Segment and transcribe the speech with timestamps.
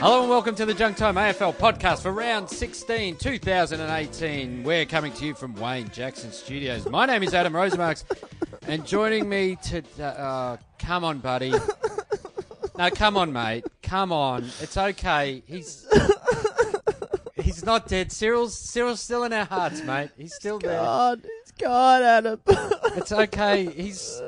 [0.00, 4.62] Hello and welcome to the Junk Time AFL podcast for round 16, 2018.
[4.62, 6.88] We're coming to you from Wayne Jackson Studios.
[6.88, 8.04] My name is Adam Rozenbachs,
[8.66, 9.82] and joining me to.
[10.02, 11.52] Uh, come on, buddy.
[12.78, 13.66] No, come on, mate.
[13.82, 14.44] Come on.
[14.62, 15.42] It's okay.
[15.46, 15.86] He's.
[17.36, 18.10] He's not dead.
[18.10, 20.12] Cyril's Cyril's still in our hearts, mate.
[20.16, 20.78] He's still there.
[20.78, 22.40] God, it's God, Adam.
[22.96, 23.66] It's okay.
[23.66, 24.18] He's.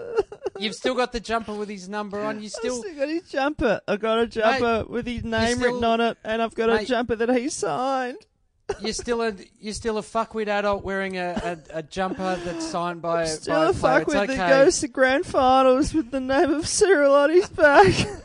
[0.62, 2.38] You've still got the jumper with his number on.
[2.38, 2.76] You I've still.
[2.82, 3.80] still got his jumper.
[3.88, 6.84] I've got a jumper with his name still- written on it, and I've got a
[6.84, 8.18] jumper that he signed.
[8.80, 13.02] You're still a you're still a fuckwit adult wearing a, a, a jumper that's signed
[13.02, 13.98] by, Still by a player.
[13.98, 14.36] fuck It's okay.
[14.36, 17.92] that goes to grand finals with the name of Cyril on his back.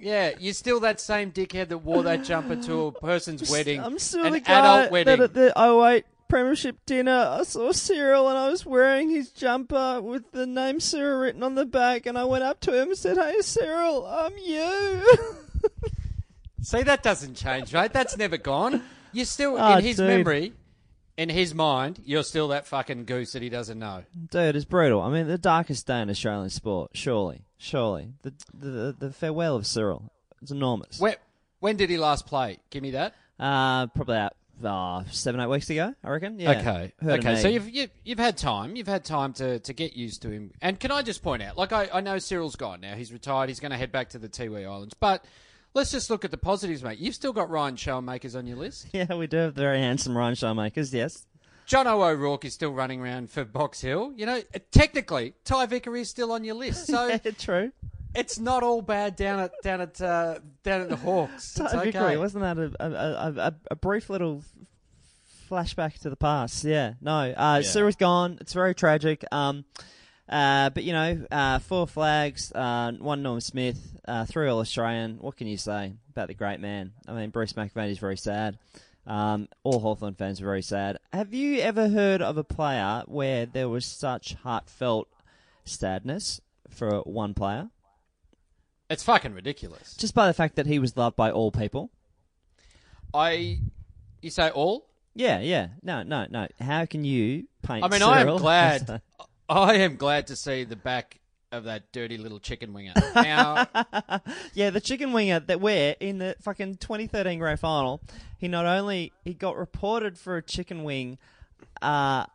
[0.00, 3.80] Yeah, you're still that same dickhead that wore that jumper to a person's wedding.
[3.80, 5.18] I'm still an adult wedding.
[5.18, 10.00] that at the 08 Premiership dinner I saw Cyril and I was wearing his jumper
[10.02, 12.98] with the name Cyril written on the back, and I went up to him and
[12.98, 15.02] said, "Hey Cyril, I'm you."
[16.62, 17.92] See, that doesn't change, mate.
[17.92, 18.82] That's never gone.
[19.12, 20.06] You're still Oh, in his dude.
[20.08, 20.52] memory,
[21.16, 22.00] in his mind.
[22.04, 24.04] You're still that fucking goose that he doesn't know.
[24.30, 25.00] Dude, it's brutal.
[25.00, 26.90] I mean, the darkest day in Australian sport.
[26.94, 30.10] Surely, surely, the the, the farewell of Cyril.
[30.42, 31.00] It's enormous.
[31.00, 31.14] When,
[31.60, 32.58] when did he last play?
[32.70, 33.14] Give me that.
[33.40, 36.38] Uh, probably about uh, seven, eight weeks ago, I reckon.
[36.38, 36.50] Yeah.
[36.58, 36.92] Okay.
[37.00, 37.40] Heard okay.
[37.40, 38.76] So you've, you've you've had time.
[38.76, 40.52] You've had time to, to get used to him.
[40.60, 42.94] And can I just point out, like I, I know Cyril's gone now.
[42.94, 43.48] He's retired.
[43.48, 44.94] He's going to head back to the Tiwi Islands.
[44.94, 45.24] But
[45.74, 46.98] let's just look at the positives, mate.
[46.98, 48.86] You've still got Ryan Schoenmakers on your list.
[48.92, 50.92] Yeah, we do have very handsome Ryan Schoenmakers.
[50.92, 51.26] Yes.
[51.68, 54.12] Jono O'Rourke is still running around for Box Hill.
[54.16, 56.86] You know, technically, Ty Vickery is still on your list.
[56.86, 57.72] So yeah, true.
[58.14, 61.32] It's not all bad down at down at uh, down at the Hawks.
[61.60, 61.90] It's Ty okay.
[61.90, 64.42] Vickery, wasn't that a, a, a, a, a brief little
[65.50, 66.64] flashback to the past?
[66.64, 66.94] Yeah.
[67.00, 68.38] No, uh, Cyril's gone.
[68.40, 69.24] It's very tragic.
[69.32, 69.64] Um,
[70.28, 75.18] uh, but you know, uh, four flags, uh, one Norm Smith, uh, three All Australian.
[75.20, 76.92] What can you say about the great man?
[77.06, 78.58] I mean, Bruce McAvaney's very sad.
[79.06, 80.98] Um, all Hawthorn fans are very sad.
[81.14, 85.08] Have you ever heard of a player where there was such heartfelt
[85.64, 87.70] sadness for one player?
[88.90, 89.94] It's fucking ridiculous.
[89.96, 91.90] Just by the fact that he was loved by all people?
[93.12, 93.58] I,
[94.22, 94.88] you say all?
[95.14, 95.68] Yeah, yeah.
[95.82, 96.46] No, no, no.
[96.60, 98.88] How can you paint I mean, I am Cyril as glad.
[98.90, 99.02] a-
[99.52, 101.18] I am glad to see the back
[101.50, 102.92] of that dirty little chicken winger.
[103.14, 103.66] Now,
[104.54, 108.02] yeah, the chicken winger that we're in the fucking 2013 grand final,
[108.36, 111.16] he not only he got reported for a chicken wing
[111.80, 112.26] uh,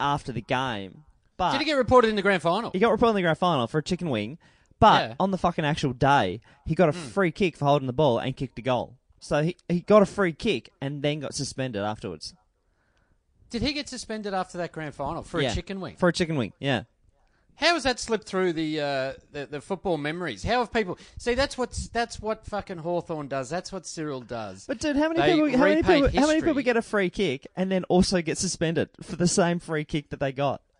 [0.00, 1.04] after the game,
[1.36, 2.70] but did he get reported in the grand final?
[2.70, 4.38] he got reported in the grand final for a chicken wing,
[4.82, 5.14] but Yeah.
[5.20, 8.36] on the fucking actual day, he got a free kick for holding the ball and
[8.36, 8.96] kicked a goal.
[9.20, 12.34] So he he got a free kick and then got suspended afterwards.
[13.50, 15.52] Did he get suspended after that grand final for Yeah.
[15.52, 15.96] a chicken wing?
[15.96, 16.82] For a chicken wing, yeah.
[17.56, 20.42] How has that slipped through the, uh, the the football memories?
[20.42, 21.34] How have people see?
[21.34, 23.50] That's what's that's what fucking Hawthorn does.
[23.50, 24.64] That's what Cyril does.
[24.66, 25.50] But dude, how many They people?
[25.58, 26.20] How many people?
[26.20, 29.58] How many people get a free kick and then also get suspended for the same
[29.60, 30.62] free kick that they got?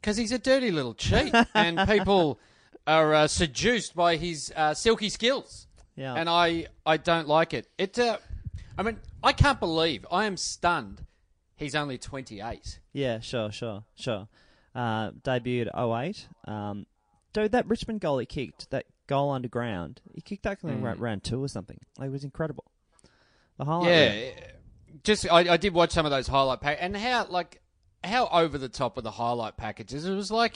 [0.00, 2.38] Because he's a dirty little cheat, and people
[2.88, 5.66] are uh, seduced by his uh, silky skills.
[5.94, 6.14] Yeah.
[6.14, 7.68] And I, I don't like it.
[7.78, 8.18] It, uh,
[8.76, 11.04] I mean, I can't believe I am stunned.
[11.56, 12.78] He's only twenty eight.
[12.92, 14.28] Yeah, sure, sure, sure.
[14.74, 16.28] Uh, debuted 08.
[16.46, 16.86] Um,
[17.32, 20.68] dude, that Richmond goal he kicked, that goal underground, he kicked that Hmm.
[20.68, 21.80] in round, round two or something.
[21.98, 22.64] Like, it was incredible.
[23.56, 23.88] The highlight.
[23.88, 24.32] Yeah, reel.
[25.02, 27.60] just I, I did watch some of those highlight pack and how like
[28.04, 30.06] how over the top of the highlight packages.
[30.06, 30.54] It was like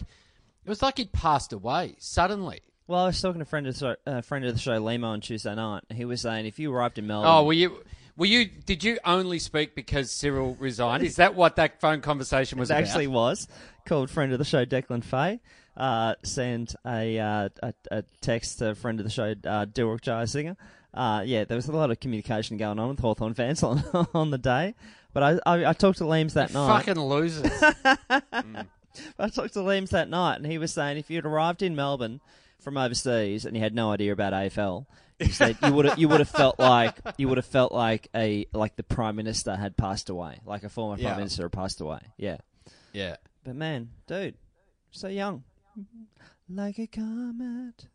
[0.64, 2.60] it was like he'd passed away suddenly.
[2.86, 4.76] Well, I was talking to a friend of the show, uh, friend of the show,
[4.78, 5.84] Limo, on Tuesday night.
[5.94, 7.82] He was saying if you arrived in Melbourne, Oh, were you?
[8.16, 8.44] Were you?
[8.46, 11.02] Did you only speak because Cyril resigned?
[11.02, 12.82] Is that what that phone conversation was it about?
[12.84, 13.48] actually was
[13.86, 15.40] called friend of the show Declan Fay.
[15.74, 20.56] Uh, sent a, uh, a a text to friend of the show uh, Dilruk Jayasinha.
[20.92, 23.82] Uh, yeah, there was a lot of communication going on with Hawthorn fans on
[24.12, 24.74] on the day.
[25.14, 26.84] But I I, I talked to Leams that night.
[26.84, 27.50] Fucking losers.
[29.18, 32.20] I talked to Leams that night, and he was saying if you'd arrived in Melbourne
[32.60, 34.86] from overseas and you had no idea about AFL,
[35.18, 38.08] you said you would have you would have felt like you would have felt like
[38.14, 41.08] a like the prime minister had passed away, like a former Yeah.
[41.10, 42.00] prime minister had passed away.
[42.16, 42.38] Yeah,
[42.92, 43.16] Yeah.
[43.44, 44.34] but man, dude,
[44.90, 45.44] so young,
[46.48, 47.86] like a comet.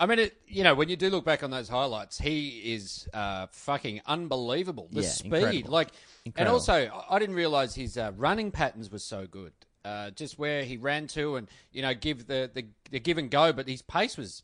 [0.00, 3.08] I mean, it, you know, when you do look back on those highlights, he is
[3.12, 4.88] uh, fucking unbelievable.
[4.92, 5.70] The Yeah, speed, incredible.
[5.72, 5.88] like,
[6.36, 9.52] and also, I- didn't realize his uh, running patterns were so good.
[9.84, 13.30] Uh, just where he ran to, and you know, give the, the the give and
[13.30, 14.42] go, but his pace was.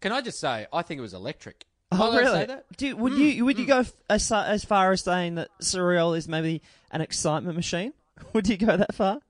[0.00, 1.64] Can I just say, I think it was electric.
[1.90, 2.44] Oh really?
[2.44, 2.52] Hmm.
[2.76, 6.28] Do, would you would you go f- as, as far as saying that Cyril is
[6.28, 6.62] maybe
[6.92, 7.92] an excitement machine?
[8.32, 9.20] Would you go that far?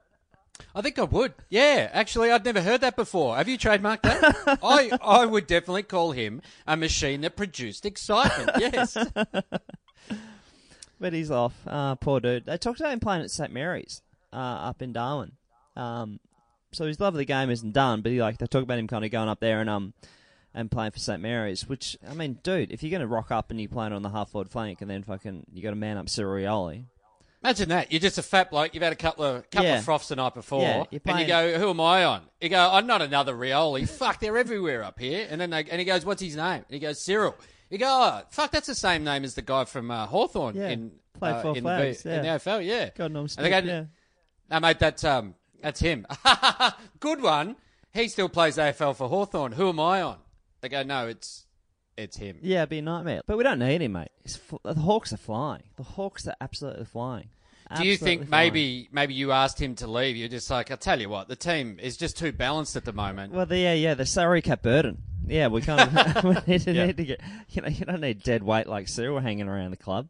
[0.75, 1.35] I think I would.
[1.49, 3.37] Yeah, actually, I'd never heard that before.
[3.37, 4.59] Have you trademarked that?
[4.63, 8.51] I I would definitely call him a machine that produced excitement.
[8.59, 8.97] Yes.
[11.01, 11.55] But he's off.
[11.67, 12.47] Uh, poor dude.
[12.47, 14.03] They talked about him playing at St Mary's
[14.33, 15.33] uh, up in Darwin.
[15.77, 16.19] Um,
[16.73, 18.89] so his love of the game isn't done, but he like they talk about him
[18.89, 19.95] kind of going up there and um
[20.53, 21.69] and playing for St Mary's.
[21.69, 24.11] Which I mean, dude, if you're going to rock up and you're playing on the
[24.11, 26.85] half forward flank and then fucking you got to man up Cyril Rioli.
[27.43, 27.93] Imagine that.
[27.93, 28.75] You're just a fat bloke.
[28.75, 29.79] You've had a couple of couple Yeah.
[29.79, 32.49] of froths the night before, Yeah, and you playing- go, "Who am I on?" You
[32.49, 35.27] go, "I'm not another Rioli." fuck, they're everywhere up here.
[35.31, 37.37] And then they, and he goes, "What's his name?" And he goes, "Cyril."
[37.71, 40.69] You go, "Oh, fuck, that's the same name as the guy from uh, Hawthorn Yeah,
[40.71, 42.37] in played uh, in, Flags, the, in the yeah.
[42.39, 43.37] AFL." Yeah, God knows.
[43.37, 43.85] And they go, yeah.
[44.51, 46.07] No, mate, that's um, that's him.
[47.01, 47.57] Good one.
[47.93, 49.53] He still plays AFL for Hawthorn.
[49.53, 50.19] Who am I on?
[50.61, 51.45] They go, no, it's
[51.99, 52.39] it's him.
[52.41, 53.21] Yeah, it'd be a nightmare.
[53.27, 54.09] But we don't need him, mate.
[54.23, 55.65] He's fl- the Hawks are flying.
[55.77, 57.29] The Hawks are absolutely flying.
[57.77, 60.17] Do you think Absolutely maybe maybe you asked him to leave?
[60.17, 62.95] You're just like, I'll tell you what, the team is just too balanced at the
[62.95, 63.35] moment.
[63.35, 65.03] Well, the, yeah, yeah, the salary cap burden.
[65.27, 66.87] Yeah, we kind of we need to, Yeah.
[66.87, 67.21] need to get.
[67.51, 70.09] You know, you don't need dead weight like Cyril hanging around the club.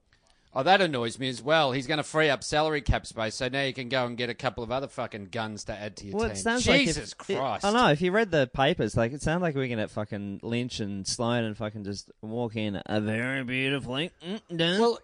[0.59, 1.71] Oh, that annoys me as well.
[1.71, 4.29] He's going to free up salary cap space, so now you can go and get
[4.29, 6.33] a couple of other fucking guns to add to your Well, team.
[6.33, 7.65] it sounds Jesus like if, Christ!
[7.65, 7.93] I know.
[7.93, 11.45] If you read the papers, like it sounds like we're gonna fucking Lynch and Sloane
[11.45, 14.11] and fucking just walk in a very beautifully.
[14.27, 14.81] Mm, done.
[14.81, 14.99] Well,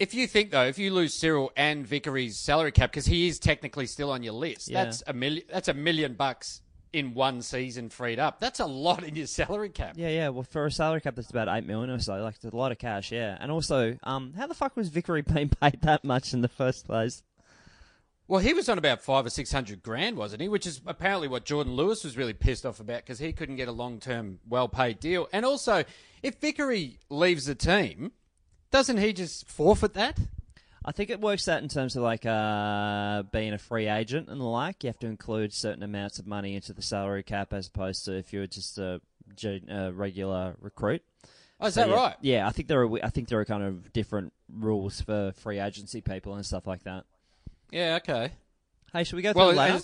[0.00, 3.38] if you think though, if you lose Cyril and Vickery's salary cap because he is
[3.38, 4.82] technically still on your list, Yeah.
[4.84, 5.44] that's a million.
[5.52, 6.62] That's a million bucks
[6.92, 8.40] in one season freed up.
[8.40, 9.94] That's a lot in your salary cap.
[9.96, 10.28] yeah, yeah.
[10.30, 12.72] Well, for a salary cap that's about eight million or so, like it's a lot
[12.72, 13.12] of cash.
[13.12, 16.48] Yeah, and also, um, how the fuck was Vickery being paid that much in the
[16.48, 17.22] first place?
[18.28, 20.48] Well, he was on about five or six hundred grand, wasn't he?
[20.48, 23.68] Which is apparently what Jordan Lewis was really pissed off about because he couldn't get
[23.68, 25.28] a long-term, well-paid deal.
[25.32, 25.84] And also,
[26.22, 28.10] if Vickery leaves the team,
[28.72, 30.18] doesn't he just forfeit that?
[30.88, 34.40] I think it works out in terms of like uh, being a free agent and
[34.40, 34.84] the like.
[34.84, 38.16] You have to include certain amounts of money into the salary cap as opposed to
[38.16, 39.00] if you were just a,
[39.68, 41.02] a regular recruit.
[41.60, 42.14] Oh, is So, that yeah, right?
[42.20, 42.98] Yeah, I think there are.
[43.02, 46.84] I think there are kind of different rules for free agency people and stuff like
[46.84, 47.04] that.
[47.72, 47.96] Yeah.
[47.96, 48.30] Okay.
[48.92, 49.80] Hey, should we go through Well, the ladder?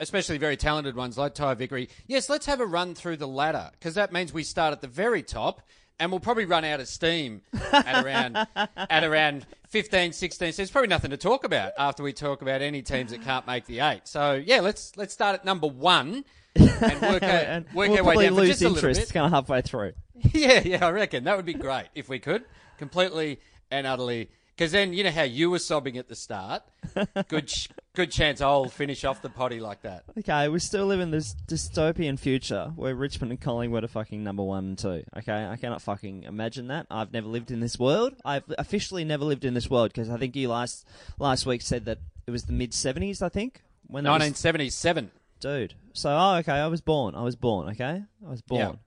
[0.00, 1.88] especially very talented ones like Ty Vickery.
[2.06, 4.88] Yes, let's have a run through the ladder because that means we start at the
[4.88, 5.60] very top
[5.98, 10.52] and we'll probably run out of steam at around at around 15, 16.
[10.52, 13.46] So there's probably nothing to talk about after we talk about any teams that can't
[13.46, 14.02] make the eight.
[14.04, 18.04] So yeah, let's let's start at number one and work our, and work we'll our
[18.04, 19.12] way down lose just a interest bit.
[19.12, 19.92] kind of halfway through.
[20.32, 22.44] Yeah, yeah, I reckon that would be great if we could
[22.78, 23.38] completely
[23.70, 24.30] and utterly.
[24.56, 26.62] Because then you know how you were sobbing at the start.
[27.28, 30.04] Good, ch- good chance I'll finish off the potty like that.
[30.18, 34.42] Okay, we still live in this dystopian future where Richmond and Collingwood are fucking number
[34.42, 35.02] one and two.
[35.18, 36.86] Okay, I cannot fucking imagine that.
[36.90, 38.14] I've never lived in this world.
[38.24, 40.86] I've officially never lived in this world because I think you last
[41.18, 43.20] last week said that it was the mid seventies.
[43.20, 45.10] I think when that was- 1977.
[45.40, 45.74] dude.
[45.92, 47.14] So, oh, okay, I was born.
[47.14, 47.68] I was born.
[47.70, 48.78] Okay, I was born.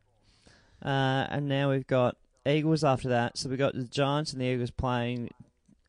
[0.84, 3.38] Uh, and now we've got Eagles after that.
[3.38, 5.30] So we got the Giants and the Eagles playing.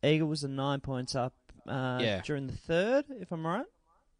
[0.03, 1.33] Eagles are nine points up
[1.67, 2.21] uh, Yeah.
[2.21, 3.65] during the third, if I'm right.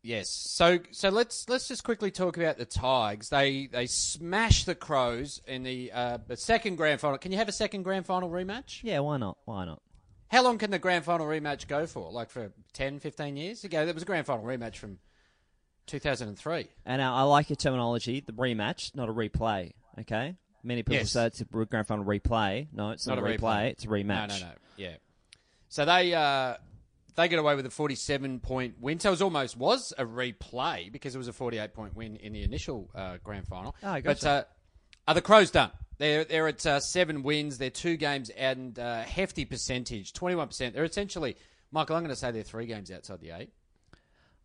[0.04, 0.30] Yes.
[0.30, 3.30] So so let's let's just quickly talk about the Tigers.
[3.30, 7.20] They they smashed the Crows in the uh, the second grand final.
[7.20, 8.80] Can you have a second grand final rematch?
[8.84, 9.38] Yeah, why not?
[9.46, 9.82] Why not?
[10.30, 12.12] How long can the grand final rematch go for?
[12.12, 14.98] Like for 10, 15 years ago, there was a grand final rematch from
[15.88, 16.68] 2003.
[16.86, 19.74] And I like your terminology, the rematch, not a replay.
[20.00, 21.12] Okay, many people Yes.
[21.12, 22.68] say it's a grand final replay.
[22.72, 23.40] No, it's not, Not a a replay.
[23.40, 23.70] replay.
[23.72, 24.30] It's a rematch.
[24.30, 24.52] No, no, no.
[24.78, 24.96] Yeah.
[25.72, 26.56] So they uh,
[27.16, 29.00] they get away with a 47 point win.
[29.00, 32.34] So it was almost was a replay because it was a 48 point win in
[32.34, 33.74] the initial uh, grand final.
[33.82, 34.30] Oh, But gotcha.
[34.30, 34.44] uh,
[35.08, 35.72] are the Crows done?
[35.98, 37.58] They're they're at uh, seven wins.
[37.58, 40.76] They're two games and uh, hefty percentage, 21 percent.
[40.76, 41.38] They're essentially
[41.72, 41.96] Michael.
[41.96, 43.50] I'm going to say they're three games outside the eight.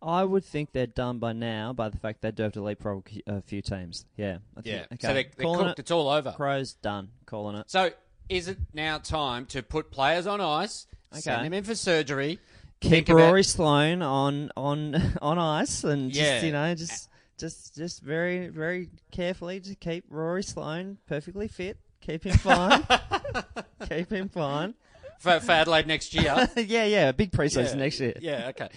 [0.03, 3.09] I would think they're done by now by the fact they do have to leapfrog
[3.27, 4.05] a few teams.
[4.17, 4.39] Yeah.
[4.57, 4.85] I think, Yeah.
[4.93, 4.97] Okay.
[5.01, 5.71] So they're, they're cooked.
[5.71, 5.83] it.
[5.83, 6.33] It's all over.
[6.33, 7.09] Crows done.
[7.25, 7.69] Calling it.
[7.71, 7.91] So
[8.29, 11.43] is it now time to put players on ice, send Okay.
[11.45, 12.39] them in for surgery,
[12.81, 16.43] Keep think about- Rory Sloane on on on ice and just Yeah.
[16.45, 17.09] you know just
[17.39, 22.87] just just very very carefully to keep Rory Sloane perfectly fit, keep him fine,
[23.89, 24.75] keep him fine.
[25.19, 26.49] for, for Adelaide next year.
[26.57, 27.75] yeah, yeah, a big preseason Yeah.
[27.77, 28.15] next year.
[28.21, 28.69] Yeah, okay.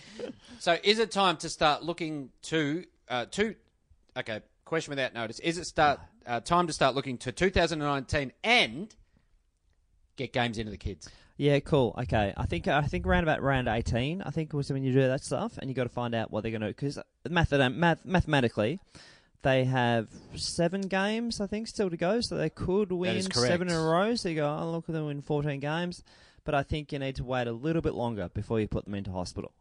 [0.59, 3.55] So is it time to start looking to uh, to
[4.17, 5.39] okay, question without notice.
[5.39, 8.93] Is it start uh, time to start looking to 2019 and
[10.15, 11.09] get games into the kids?
[11.39, 11.95] Yeah, cool.
[11.97, 15.07] Okay, I think I think around about round eighteen, I think was when you do
[15.07, 18.05] that stuff, and you got to find out what they're going to because math, math,
[18.05, 18.81] mathematically,
[19.41, 23.73] they have seven games I think still to go, so they could win seven in
[23.73, 24.15] a row.
[24.15, 26.03] So you go, oh look, they'll win fourteen games,
[26.43, 28.93] but I think you need to wait a little bit longer before you put them
[28.93, 29.53] into hospital.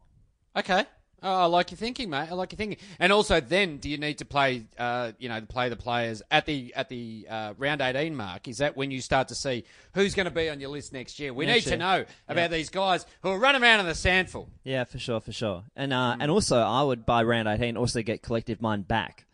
[0.57, 0.83] Okay.
[1.21, 2.27] Oh, I like your thinking, mate.
[2.29, 2.77] I like your thinking.
[2.99, 4.65] And also, then, do you need to play?
[4.77, 8.47] Uh, you know, play the players at the at the uh, round eighteen mark?
[8.47, 11.19] Is that when you start to see who's going to be on your list next
[11.19, 11.33] year?
[11.33, 14.47] We Next need to know about these guys who are running around in the SANFL.
[14.63, 15.63] Yeah, for sure, for sure.
[15.75, 19.25] And uh, and also, I would by round eighteen also get collective mind back.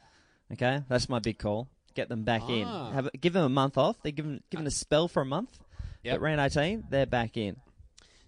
[0.51, 1.67] Okay, that's my big call.
[1.93, 2.65] Get them back in.
[2.67, 2.91] Ah.
[2.91, 3.97] Have give them a month off.
[4.01, 5.59] They're given given a spell for a month.
[6.03, 6.15] Yep.
[6.15, 7.57] But round eighteen, they're back in.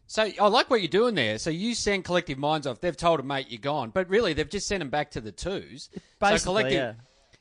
[0.10, 1.38] So I like what you're doing there.
[1.38, 2.80] So you send collective minds off.
[2.80, 3.90] They've told them, mate, you're gone.
[3.90, 5.90] But really, they've just sent them back to the twos.
[5.94, 6.94] so Basically, collective, yeah.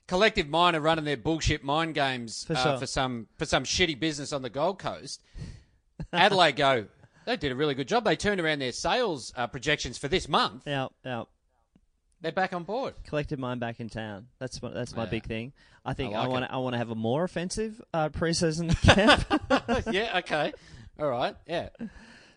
[0.08, 2.78] collective mind are running their bullshit mind games For uh, sure.
[2.78, 5.22] for some for some shitty business on the Gold Coast.
[6.12, 6.86] Adelaide go.
[7.24, 8.04] They did a really good job.
[8.04, 10.62] They turned around their sales uh, projections for this month.
[10.66, 11.24] Yeah, yeah.
[12.20, 12.94] They're back on board.
[13.04, 14.26] Collective mind back in town.
[14.38, 15.10] That's what, that's my Yeah.
[15.10, 15.52] big thing.
[15.84, 16.44] I think I want.
[16.50, 19.24] I want to have a more offensive uh, preseason camp.
[19.92, 20.18] yeah.
[20.18, 20.52] Okay.
[20.98, 21.36] All right.
[21.46, 21.68] Yeah.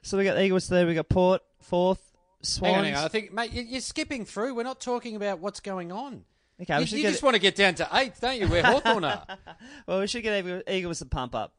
[0.01, 0.85] So we got Eagles there.
[0.87, 2.05] We got Port fourth.
[2.41, 2.71] Swans.
[2.73, 3.03] Hang on, hang on.
[3.03, 4.55] I think, mate, you- you're skipping through.
[4.55, 6.23] We're not talking about what's going on.
[6.61, 8.47] Okay, you should you just it- want to get down to eighth, don't you?
[8.47, 9.25] Where Hawthorn are.
[9.87, 11.53] Well, we should get Eagles to pump up.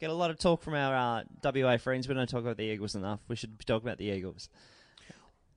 [0.00, 2.08] Get a lot of talk from our uh, WA friends.
[2.08, 3.20] We don't talk about the Eagles enough.
[3.28, 4.48] We should be talking about the Eagles.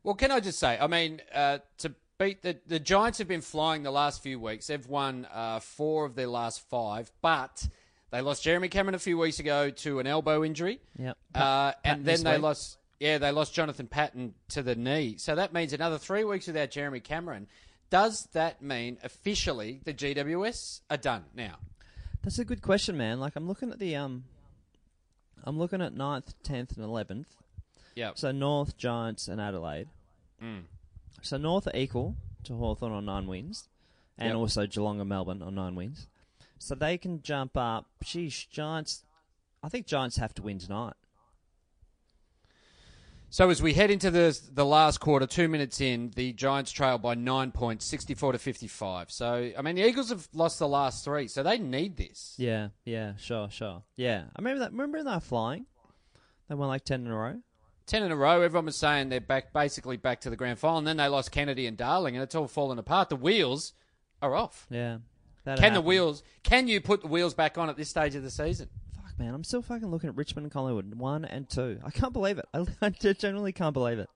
[0.04, 3.42] Well, can I just say, I mean, uh, to beat the the Giants have been
[3.42, 4.68] flying the last few weeks.
[4.68, 7.68] They've won uh, four of their last five, but
[8.16, 10.80] they lost Jeremy Cameron a few weeks ago to an elbow injury.
[10.98, 11.18] Yep.
[11.36, 12.42] Uh, and then they week.
[12.42, 12.78] lost.
[12.98, 15.16] Yeah, they lost Jonathan Patton to the knee.
[15.18, 17.48] So that means another three weeks without Jeremy Cameron.
[17.90, 21.58] Does that mean officially the GWS are done now?
[22.24, 23.20] That's a good question, man.
[23.20, 24.24] Like I'm looking at the um,
[25.44, 27.28] I'm looking at 9th, tenth, and eleventh.
[27.96, 28.12] Yeah.
[28.16, 29.90] So North, Giants, and Adelaide.
[30.42, 30.64] Mm.
[31.22, 33.68] So North are equal to Hawthorn on nine wins,
[34.18, 34.38] and Yep.
[34.38, 36.08] also Geelong and Melbourne on nine wins.
[36.58, 37.88] So they can jump up.
[38.04, 39.04] Sheesh, Giants.
[39.62, 40.94] I think Giants have to win tonight.
[43.30, 46.98] So as we head into the the last quarter, two minutes in, the Giants trail
[46.98, 49.12] by nine points, sixty-four to fifty-five.
[49.12, 52.36] So I mean, the Eagles have lost the last three, so they need this.
[52.38, 53.84] Yeah, yeah, sure, sure.
[53.98, 54.72] Yeah, I remember that.
[54.72, 55.66] Remember they were flying?
[56.48, 57.42] They won like ten in a row.
[57.88, 58.42] Ten in a row.
[58.42, 60.78] Everyone was saying they're back, basically back to the grand final.
[60.78, 63.10] And then they lost Kennedy and Darling, and it's all fallen apart.
[63.10, 63.74] The wheels
[64.22, 64.66] are off.
[64.70, 65.00] Yeah.
[65.46, 66.24] That Can the wheels?
[66.44, 68.68] Can you put the wheels back on at this stage of the season?
[68.96, 71.80] Fuck, man, I'm still fucking looking at Richmond and Collingwood one and two.
[71.86, 72.46] I can't believe it.
[72.54, 74.10] I, I genuinely can't believe it.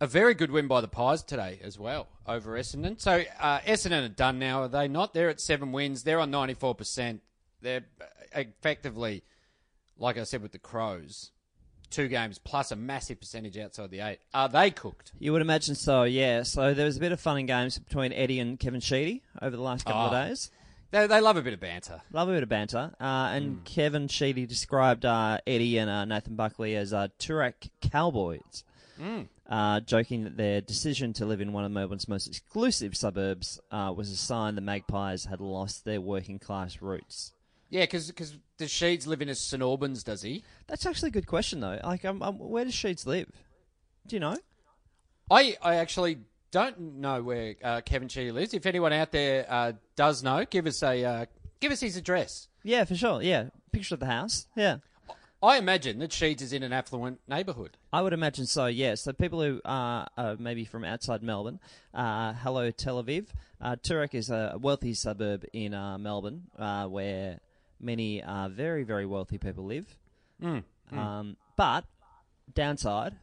[0.00, 3.00] A very good win by the Pies today as well over Essendon.
[3.00, 5.14] So uh, Essendon are done now, are they not?
[5.14, 6.02] They're at seven wins.
[6.02, 7.22] They're on ninety four percent.
[7.62, 8.04] They're uh,
[8.40, 9.22] effectively,
[9.98, 11.30] like I said with the Crows,
[11.90, 14.18] two games plus a massive percentage outside the eight.
[14.34, 15.12] Are they cooked?
[15.18, 16.42] You would imagine so, yeah.
[16.42, 19.56] So there was a bit of fun and games between Eddie and Kevin Sheedy over
[19.56, 20.06] the last couple Ah.
[20.06, 20.50] of days.
[20.90, 22.00] They, they love a bit of banter.
[22.12, 22.92] Love a bit of banter.
[22.98, 28.64] Uh, and Kevin Sheedy described uh, Eddie and uh, Nathan Buckley as uh, Toorak cowboys,
[29.50, 33.92] uh, joking that their decision to live in one of Melbourne's most exclusive suburbs uh,
[33.94, 37.32] was a sign the Magpies had lost their working class roots.
[37.70, 40.02] Yeah, because does Sheeds live in a St Albans?
[40.02, 40.42] Does he?
[40.66, 41.78] That's actually a good question, though.
[41.84, 43.30] Like, um, um, where does Sheeds live?
[44.06, 44.36] Do you know?
[45.30, 46.18] I I actually
[46.50, 48.54] don't know where uh, Kevin Sheedy lives.
[48.54, 51.26] If anyone out there uh, does know, give us a uh,
[51.60, 52.48] give us his address.
[52.62, 53.22] Yeah, for sure.
[53.22, 54.46] Yeah, picture of the house.
[54.56, 54.78] Yeah.
[55.40, 57.76] I imagine that Sheeds is in an affluent neighbourhood.
[57.92, 58.96] I would imagine so, yeah.
[58.96, 61.60] So people who are uh, maybe from outside Melbourne,
[61.94, 63.28] uh, hello Tel Aviv.
[63.60, 67.38] Uh, Toorak is a wealthy suburb in uh, Melbourne uh, where
[67.80, 69.96] many uh, very, very wealthy people live.
[70.92, 71.84] Um, but,
[72.54, 73.16] downside,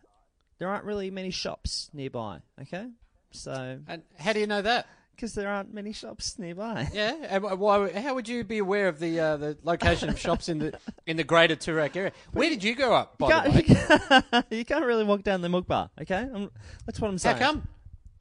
[0.59, 2.87] there aren't really many shops nearby, okay?
[3.31, 4.87] So, And how do you know that?
[5.15, 6.89] because there aren't many shops nearby.
[6.93, 7.91] Yeah, and why?
[7.91, 11.17] How would you be aware of the uh, the location of shops in the in
[11.17, 12.11] the Greater Toorak area?
[12.31, 13.63] Where did you grow up, by the way?
[13.67, 13.75] You
[14.31, 16.27] can't, you can't really walk down the Mook Bar, okay?
[16.33, 16.51] I'm,
[16.85, 17.37] that's what I'm saying.
[17.37, 17.67] How come?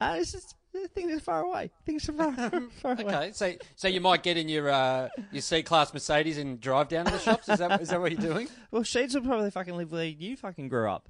[0.01, 0.55] Uh, it's just,
[0.93, 1.71] things are far away.
[1.85, 2.33] Things are far,
[2.81, 3.03] far away.
[3.05, 6.87] Okay, so so you might get in your uh, your C class Mercedes and drive
[6.89, 7.49] down to the shops.
[7.49, 8.47] Is that is that what you're doing?
[8.71, 11.07] Well, Sheeds would probably fucking live where you fucking grew up.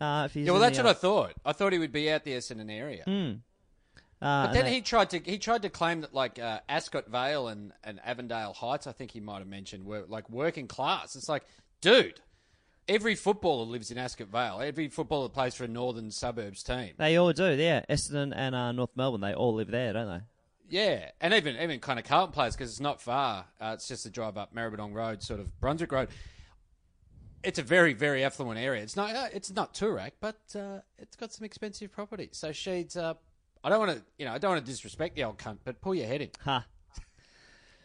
[0.00, 1.32] Uh, if he's Yeah, well, in that's the, what I thought.
[1.44, 3.04] I thought he would be out the Essendon area.
[4.20, 7.48] Uh, But then he tried to he tried to claim that like uh, Ascot Vale
[7.48, 11.16] and, and Avondale Heights, I think he might have mentioned, were like working class.
[11.16, 11.44] It's like,
[11.80, 12.20] dude,
[12.88, 14.60] every footballer lives in Ascot Vale.
[14.60, 16.92] Every footballer plays for a northern suburbs team.
[16.98, 17.52] they all do.
[17.54, 20.24] Yeah, Essendon and uh, North Melbourne, they all live there, don't they?
[20.68, 23.46] Yeah, and even even kind of Carlton players because it's not far.
[23.60, 26.08] Uh, it's just a drive up Maribyrnong Road, sort of Brunswick Road.
[27.42, 28.82] It's a very very affluent area.
[28.82, 32.30] It's not uh, it's not Toorak, but uh, it's got some expensive property.
[32.32, 33.14] So Sheeds, uh,
[33.62, 35.82] I don't want to you know I don't want to disrespect the old cunt, but
[35.82, 36.30] pull your head in.
[36.44, 36.66] Ha.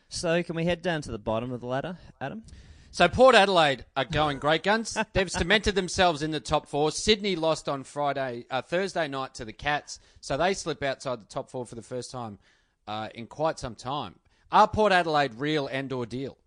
[0.07, 2.43] So can we head down to the bottom of the ladder, Adam?
[2.91, 4.97] So Port Adelaide are going great guns.
[5.13, 6.91] They've cemented themselves in the top four.
[6.91, 11.25] Sydney lost on Friday, uh, Thursday night to the Cats, so they slip outside the
[11.27, 12.39] top four for the first time
[12.87, 14.15] uh, in quite some time.
[14.51, 16.37] Are Port Adelaide real and ordeal?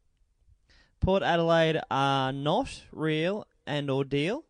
[1.01, 4.45] Port Adelaide are not real and ordeal.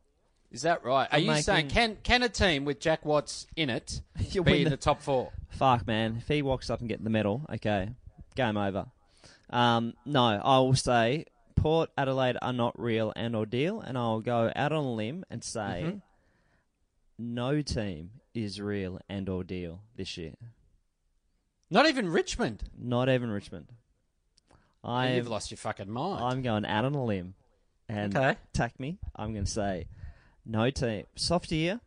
[0.50, 1.08] Is that right?
[1.12, 4.64] Are I'm you saying can can a team with Jack Watts in it be in
[4.64, 5.30] the- the top four?
[5.50, 6.16] Fuck, man.
[6.18, 7.90] If he walks up and get the medal, okay,
[8.34, 8.86] game over.
[9.50, 11.26] Um, no, I will say
[11.62, 15.44] Port Adelaide are not real and ordeal, and I'll go out on a limb and
[15.44, 15.96] say Mm-hmm.
[17.18, 20.34] no team is real and ordeal this year.
[21.70, 22.64] Not even Richmond.
[22.76, 23.68] Not even Richmond.
[24.84, 26.24] I You've lost your fucking mind.
[26.24, 27.34] I'm going out on a limb,
[27.88, 28.36] and Okay.
[28.52, 28.98] tack me.
[29.14, 29.86] I'm going to say
[30.44, 31.06] no team.
[31.14, 31.80] Soft year.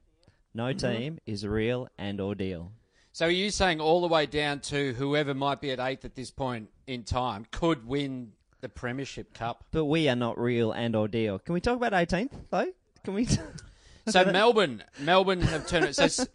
[0.53, 0.77] No Mm-hmm.
[0.87, 2.71] team is real and ordeal.
[3.11, 6.15] So are you saying all the way down to whoever might be at eighth at
[6.15, 8.31] this point in time could win
[8.65, 9.63] the Premiership Cup?
[9.69, 11.37] But we are not real and ordeal.
[11.37, 12.67] Can we talk about 18th though?
[13.03, 13.27] Can we?
[14.07, 15.95] So Melbourne, Melbourne have turned it.
[15.95, 16.27] So S-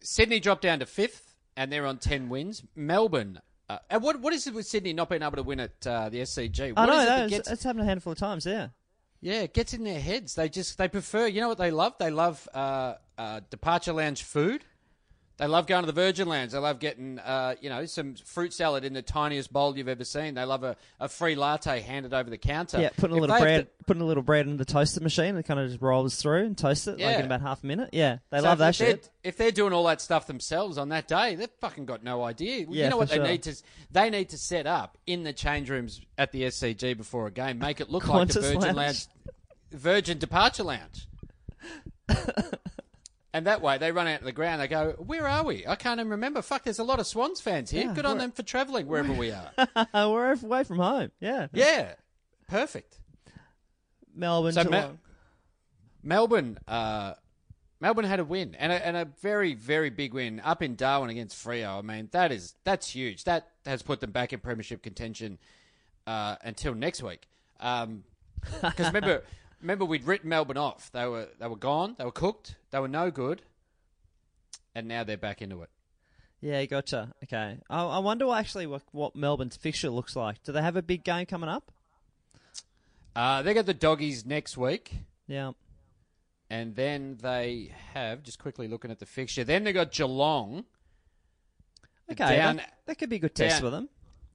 [0.00, 2.62] Sydney dropped down to fifth, and they're on ten wins.
[2.76, 5.84] Melbourne, uh, and what what is it with Sydney not being able to win at
[5.84, 6.72] uh, the SCG?
[6.76, 8.46] I What know is it gets, It's happened a handful of times.
[8.46, 8.68] Yeah.
[9.20, 10.36] yeah, it gets in their heads.
[10.36, 11.26] They just they prefer.
[11.26, 11.94] You know what they love?
[11.98, 14.64] They love uh, uh, departure lounge food.
[15.38, 16.54] They love going to the Virgin Lands.
[16.54, 20.04] They love getting, uh, you know, some fruit salad in the tiniest bowl you've ever
[20.04, 20.32] seen.
[20.32, 22.80] They love a, a free latte handed over the counter.
[22.80, 25.42] Yeah, putting a little bread, to- putting a little bread in the toaster machine, it
[25.42, 27.90] kind of just rolls through and toasts it like in about half a minute.
[27.92, 29.10] Yeah, they So love that shit.
[29.22, 32.64] If they're doing all that stuff themselves on that day, they've fucking got no idea.
[32.70, 33.26] Yeah, you know what they sure.
[33.26, 33.54] need to?
[33.90, 37.58] They need to set up in the change rooms at the SCG before a game.
[37.58, 38.74] Make it look like the Virgin.
[38.74, 39.06] Lounge,
[39.70, 41.08] Virgin Departure Lounge.
[43.36, 44.62] and that way, they run out to the ground.
[44.62, 45.66] They go, "Where are we?
[45.66, 46.40] I can't even remember.
[46.40, 47.84] Fuck, there's a lot of Swans fans here.
[47.84, 49.50] Yeah, Good on them for travelling wherever we are.
[49.94, 51.10] We're away from home.
[51.20, 51.48] Yeah.
[51.52, 51.92] yeah,
[52.48, 52.98] perfect.
[54.14, 54.54] Melbourne.
[54.54, 54.64] So.
[54.64, 54.98] Mel-
[56.02, 57.12] Melbourne, uh,
[57.78, 61.10] Melbourne had a win and a, and a very very big win up in Darwin
[61.10, 61.78] against Freo.
[61.78, 63.24] I mean that is that's huge.
[63.24, 65.36] That has put them back in premiership contention
[66.06, 67.28] uh, until next week.
[67.58, 69.24] Because remember,
[69.60, 70.90] remember we'd written Melbourne off.
[70.92, 71.96] They were they were gone.
[71.98, 72.56] They were cooked.
[72.70, 73.42] They were no good.
[74.74, 75.70] And now they're back into it.
[76.40, 77.14] Yeah, gotcha.
[77.24, 77.58] Okay.
[77.70, 80.42] I, I wonder actually what, what Melbourne's fixture looks like.
[80.42, 81.72] Do they have a big game coming up?
[83.14, 84.92] Uh, they got the doggies next week.
[85.26, 85.52] Yeah.
[86.50, 90.66] And then they have, just quickly looking at the fixture, then they got Geelong
[92.12, 92.36] Okay.
[92.36, 93.88] Down- that, that could be a good test down- for them.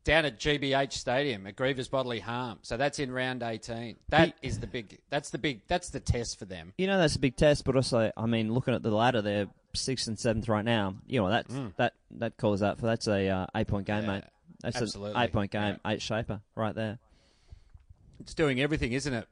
[0.04, 2.60] Down at GBH Stadium at grievous bodily harm.
[2.62, 3.98] So that's in round 18.
[4.10, 5.00] That is the big.
[5.10, 5.62] That's the big.
[5.68, 6.74] That's the test for them.
[6.78, 9.48] You know that's a big test, but also, I mean, looking at the ladder, they're
[9.74, 10.96] sixth and seventh right now.
[11.08, 14.06] You know that's that that calls out for that's a uh, eight point game, Mm.
[14.06, 14.24] Yeah, mate.
[14.62, 15.16] That's absolutely.
[15.16, 17.00] an eight point game, eight shaper right there.
[18.20, 19.28] It's doing everything, isn't it?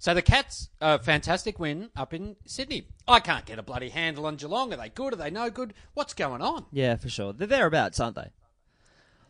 [0.00, 2.86] So the Cats, a fantastic win up in Sydney.
[3.08, 4.72] I can't get a bloody handle on Geelong.
[4.72, 5.12] Are they good?
[5.14, 5.74] Are they no good?
[5.94, 6.66] What's going on?
[6.70, 7.32] Yeah, for sure.
[7.32, 8.30] They're thereabouts, aren't they?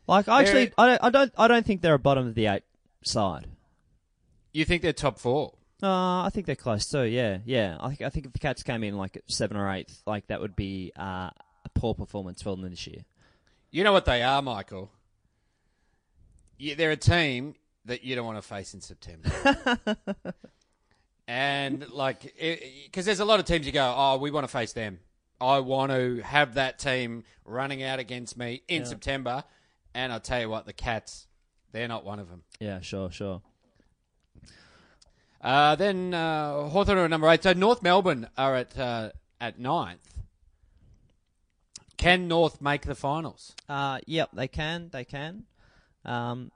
[0.08, 2.46] Like, I actually, I don't, I don't, I don't think they're a bottom of the
[2.46, 2.62] eight
[3.04, 3.46] side.
[4.52, 5.52] You think they're top four?
[5.82, 7.02] Uh, I think they're close too.
[7.02, 7.76] Yeah, yeah.
[7.78, 10.26] I think, I think if the Cats came in like at seven or eighth, like
[10.28, 11.30] that would be uh,
[11.64, 13.04] a poor performance for them this year.
[13.70, 14.90] You know what they are, Michael.
[16.56, 19.30] Yeah, they're a team that you don't want to face in September.
[21.28, 22.34] and like,
[22.86, 25.00] because there's a lot of teams you go, oh, we want to face them.
[25.40, 29.44] I want to have that team running out against me in September.
[29.98, 31.26] And I'll tell you what, the Cats,
[31.72, 32.42] they're not one of them.
[32.60, 33.42] Yeah, sure, sure.
[35.42, 37.42] Uh, then uh, Hawthorn are at number eight.
[37.42, 40.14] So North Melbourne are at uh, at ninth.
[41.96, 43.56] Can North make the finals?
[43.68, 45.42] Uh, yep, they can, they can.
[46.04, 46.52] Um,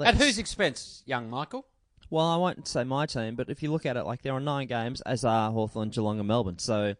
[0.00, 1.64] At whose expense, young Michael?
[2.10, 4.40] Well, I won't say my team, but if you look at it, like there are
[4.40, 6.58] nine games, as are Hawthorn, Geelong, and Melbourne.
[6.58, 6.96] So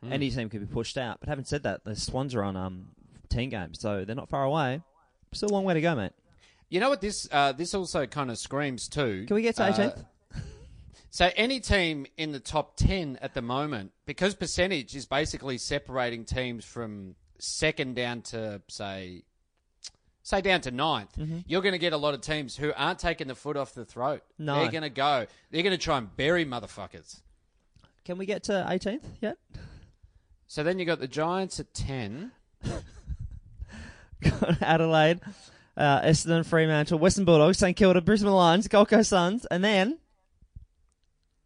[0.00, 0.12] Hmm.
[0.12, 1.18] any team could be pushed out.
[1.20, 2.92] But having said that, the Swans are on um
[3.28, 4.80] ten games, so they're not far away.
[5.32, 6.12] Still a long way to go, mate.
[6.68, 9.24] You know what this uh, this also kind of screams too.
[9.26, 10.04] Can we get to uh, eighteenth?
[11.10, 16.26] So any team in the top ten at the moment, because percentage is basically separating
[16.26, 19.22] teams from second down to say
[20.22, 21.38] say down to ninth, mm-hmm.
[21.46, 23.86] you're going to get a lot of teams who aren't taking the foot off the
[23.86, 24.22] throat.
[24.38, 24.56] No.
[24.56, 25.26] They're going to go.
[25.50, 27.20] They're going to try and bury motherfuckers.
[28.04, 29.38] Can we get to 18th yet?
[30.46, 32.32] So then you got the Giants at 10.
[34.60, 35.20] Adelaide,
[35.76, 39.98] uh, Essendon, Fremantle, Western Bulldogs, St Kilda, Brisbane Lions, Gold Coast Suns, and then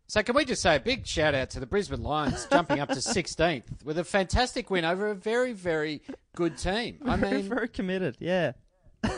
[0.07, 2.89] So can we just say a big shout out to the Brisbane Lions jumping up
[2.89, 6.03] to 16th with a fantastic win over a very, very
[6.37, 6.99] good team.
[7.05, 8.17] I very, mean, very committed.
[8.21, 8.53] Yeah.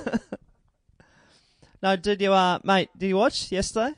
[1.82, 2.90] no, did you, uh, mate?
[2.96, 3.94] Did you watch yesterday?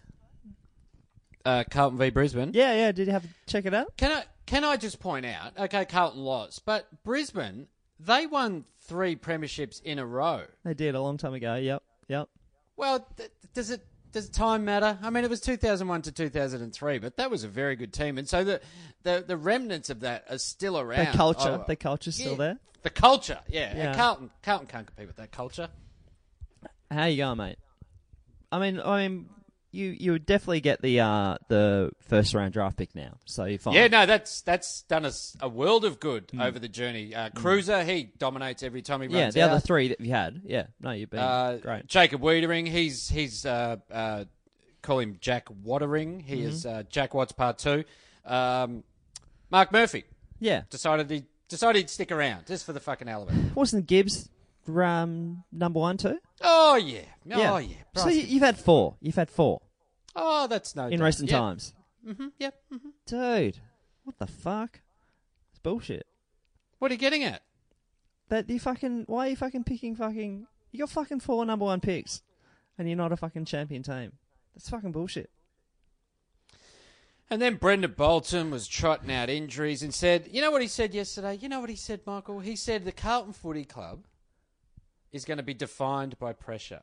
[1.46, 2.50] uh, Carlton v Brisbane.
[2.52, 2.92] Yeah, yeah.
[2.92, 3.96] Did you have check it out?
[3.96, 5.52] Can I can I just point out?
[5.58, 7.68] Okay, Carlton lost, but Brisbane
[8.00, 10.42] they won three premierships in a row.
[10.64, 11.56] They did a long time ago.
[11.56, 12.28] Yep, yep.
[12.76, 14.98] Well, th- does it does time matter?
[15.02, 18.28] I mean, it was 2001 to 2003, but that was a very good team, and
[18.28, 18.60] so the
[19.02, 21.12] the, the remnants of that are still around.
[21.12, 22.58] The culture, Oh, the culture's still yeah, there.
[22.82, 23.76] The culture, yeah.
[23.76, 23.86] Yeah.
[23.88, 25.68] And Carlton Carlton can't compete with that culture.
[26.90, 27.58] How you going, mate?
[28.52, 29.28] I mean, I mean,
[29.76, 33.58] you you would definitely get the uh the first round draft pick now, so you're
[33.58, 33.74] fine.
[33.74, 36.40] Yeah, no, that's that's done us a world of good Hmm.
[36.40, 37.14] over the journey.
[37.14, 39.30] Uh, Cruiser, he dominates every time he runs yeah.
[39.30, 39.50] The out.
[39.50, 40.66] other three that you had, yeah.
[40.80, 41.86] No, you've been Uh, great.
[41.86, 44.24] Jacob Weitering, he's he's uh, uh,
[44.82, 46.20] call him Jack Watering.
[46.20, 46.48] He Mm-hmm.
[46.48, 47.84] is uh, Jack Watts Part Two.
[48.24, 48.82] Um,
[49.50, 50.04] Mark Murphy
[50.40, 53.54] Yeah, decided he decided he'd stick around just for the fucking hell of it.
[53.54, 54.28] wasn't Gibbs
[54.68, 56.18] um number one too?
[56.40, 57.02] Oh yeah,
[57.34, 57.76] oh yeah.
[57.94, 58.96] So you, you've had four.
[59.00, 59.60] You've had four
[60.16, 61.04] oh, that's no in doubt.
[61.06, 61.38] recent Yep.
[61.38, 61.74] times,
[62.04, 62.62] Mhm, Yep.
[63.06, 63.58] dude.
[64.04, 64.80] What the fuck?
[65.50, 66.06] It's bullshit.
[66.78, 67.42] What are you getting at?
[68.28, 71.80] That you fucking why are you fucking picking fucking you got fucking four number one
[71.80, 72.22] picks
[72.76, 74.12] and you're not a fucking champion team.
[74.54, 75.30] That's fucking bullshit.
[77.28, 80.94] And then Brendon Bolton was trotting out injuries and said, you know what he said
[80.94, 81.34] yesterday?
[81.34, 82.38] You know what he said, Michael?
[82.40, 84.04] He said the Carlton Footy Club
[85.12, 86.82] is going to be defined by pressure.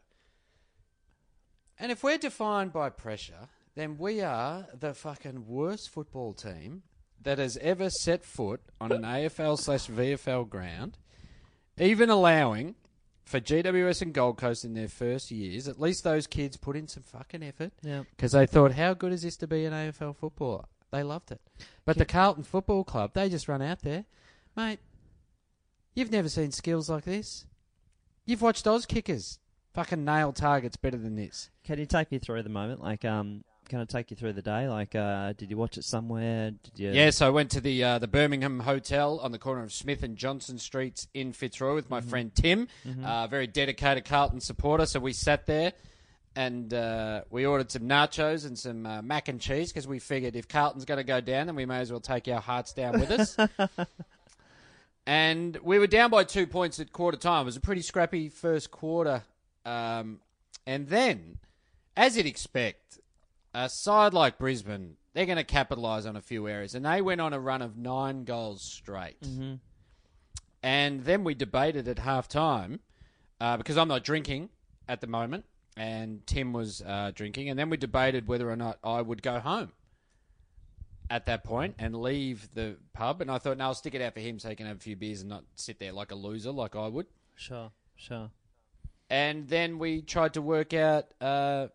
[1.83, 6.83] And if we're defined by pressure, then we are the fucking worst football team
[7.21, 10.97] that has ever set foot on an AFL slash VFL ground,
[11.77, 12.75] even allowing
[13.25, 16.87] for GWS and Gold Coast in their first years, at least those kids put in
[16.87, 18.03] some fucking effort Yeah.
[18.11, 20.63] because they thought, how good is this to be an AFL footballer?
[20.89, 21.41] They loved it.
[21.83, 24.05] But the Carlton Football Club, they just run out there.
[24.55, 24.79] Mate,
[25.95, 27.45] you've never seen skills like this.
[28.25, 29.39] You've watched Oz kickers
[29.73, 31.49] fucking nail targets better than this.
[31.63, 32.81] Can you take me through the moment?
[32.81, 34.67] Like, um, can I take you through the day?
[34.67, 36.51] Like, uh, did you watch it somewhere?
[36.51, 36.91] Did you?
[36.91, 40.17] Yes, I went to the uh, the Birmingham Hotel on the corner of Smith and
[40.17, 42.67] Johnson Streets in Fitzroy with my friend Tim,
[43.03, 44.85] uh, very dedicated Carlton supporter.
[44.85, 45.73] So we sat there
[46.35, 50.35] and uh, we ordered some nachos and some uh, mac and cheese because we figured
[50.35, 52.99] if Carlton's going to go down, then we may as well take our hearts down
[52.99, 53.37] with us.
[55.05, 57.43] and we were down by two points at quarter time.
[57.43, 59.23] It was a pretty scrappy first quarter.
[59.65, 60.19] Um,
[60.65, 61.37] and then,
[61.95, 62.99] as you'd expect,
[63.53, 66.73] a side like Brisbane, they're going to capitalise on a few areas.
[66.75, 69.17] And they went on a run of nine goals straight.
[70.61, 72.79] And then we debated at half time
[73.39, 74.49] uh, because I'm not drinking
[74.87, 75.45] at the moment,
[75.75, 77.49] and Tim was uh, drinking.
[77.49, 79.71] And then we debated whether or not I would go home
[81.09, 83.21] at that point and leave the pub.
[83.21, 84.79] And I thought, no, I'll stick it out for him so he can have a
[84.79, 87.07] few beers and not sit there like a loser like I would.
[87.35, 88.31] Sure, sure.
[89.13, 91.67] And then we tried to work out uh,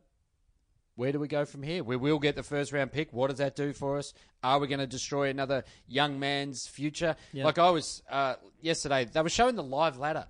[0.97, 1.85] where do we go from here?
[1.85, 3.13] We will get the first round pick.
[3.13, 4.13] What does that do for us?
[4.43, 7.15] Are we going to destroy another young man's future?
[7.33, 7.45] Yeah.
[7.45, 10.27] Like I was uh, yesterday, they were showing the live ladder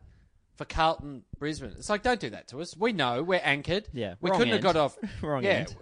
[0.57, 1.73] for Carlton Brisbane.
[1.79, 2.77] It's like, don't do that to us.
[2.77, 3.88] We know we're anchored.
[3.94, 4.62] Yeah, we couldn't end.
[4.62, 4.99] have got off.
[5.23, 5.77] Wrong yeah, end.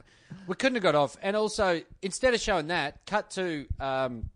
[0.46, 1.16] we couldn't have got off.
[1.22, 3.66] And also, instead of showing that, cut to.
[3.80, 4.30] Um,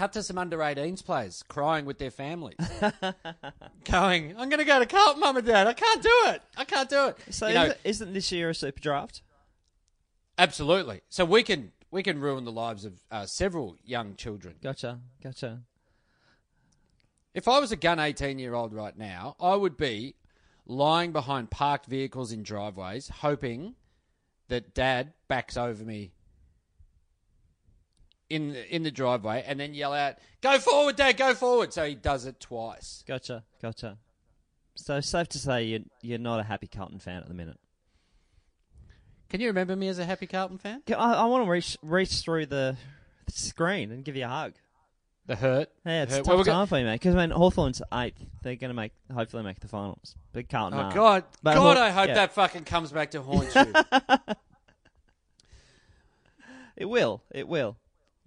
[0.00, 2.56] Cut to some under 18s players crying with their families.
[3.84, 5.66] Going, I'm going to go to Carlton, mum and dad.
[5.66, 6.42] I can't do it.
[6.56, 7.18] I can't do it.
[7.28, 9.20] So You know, isn't, isn't this year a super draft?
[10.38, 11.02] absolutely.
[11.10, 14.54] So we can we can ruin the lives of uh, several young children.
[14.62, 15.60] Gotcha, gotcha.
[17.34, 20.14] If I was a gun 18 year old right now, I would be
[20.64, 23.74] lying behind parked vehicles in driveways, hoping
[24.48, 26.12] that dad backs over me
[28.30, 31.94] in in the driveway and then yell out, "Go forward, dad, go forward." So he
[31.94, 33.04] does it twice.
[33.06, 33.98] Gotcha, gotcha.
[34.76, 37.58] So safe to say you're you're not a happy Carlton fan at the minute.
[39.28, 40.82] Can you remember me as a happy Carlton fan?
[40.88, 42.76] I, I want to reach reach through the
[43.28, 44.54] screen and give you a hug.
[45.26, 45.68] The hurt.
[45.86, 46.20] Yeah, it's hurt.
[46.26, 46.94] a Well, tough we're go- time for you, mate.
[46.94, 50.16] Because when Hawthorn's eighth, they're going to make hopefully make the finals.
[50.32, 50.94] But Carlton, Oh aren't.
[50.94, 51.76] God, But God!
[51.76, 52.14] Haw- I hope yeah.
[52.14, 53.72] that fucking comes back to haunt you.
[56.76, 57.22] it will.
[57.30, 57.76] It will.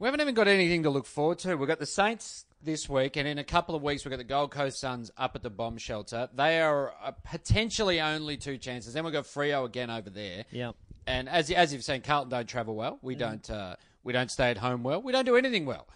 [0.03, 1.55] We haven't even got anything to look forward to.
[1.55, 4.25] We've got the Saints this week, and in a couple of weeks, we've got the
[4.25, 6.27] Gold Coast Suns up at the bomb shelter.
[6.35, 8.93] They are uh, potentially only two chances.
[8.93, 10.43] Then we've got Freo again over there.
[10.51, 10.73] Yeah.
[11.07, 12.99] And as as you've seen, Carlton don't travel well.
[13.01, 15.01] We don't uh, we don't stay at home well.
[15.01, 15.87] We don't do anything well.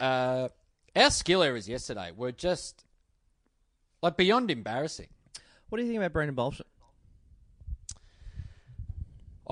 [0.00, 0.48] Uh,
[0.96, 2.84] our skill errors yesterday were just
[4.02, 5.06] like beyond embarrassing.
[5.68, 6.66] What do you think about Brendon Bolton?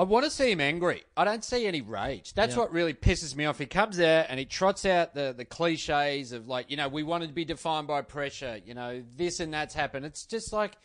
[0.00, 1.02] I want to see him angry.
[1.14, 2.32] I don't see any rage.
[2.32, 2.60] That's Yeah.
[2.60, 3.58] what really pisses me off.
[3.58, 7.02] He comes out and he trots out the, the cliches of like, you know, we
[7.02, 10.06] wanted to be defined by pressure, you know, this and that's happened.
[10.06, 10.78] It's just like,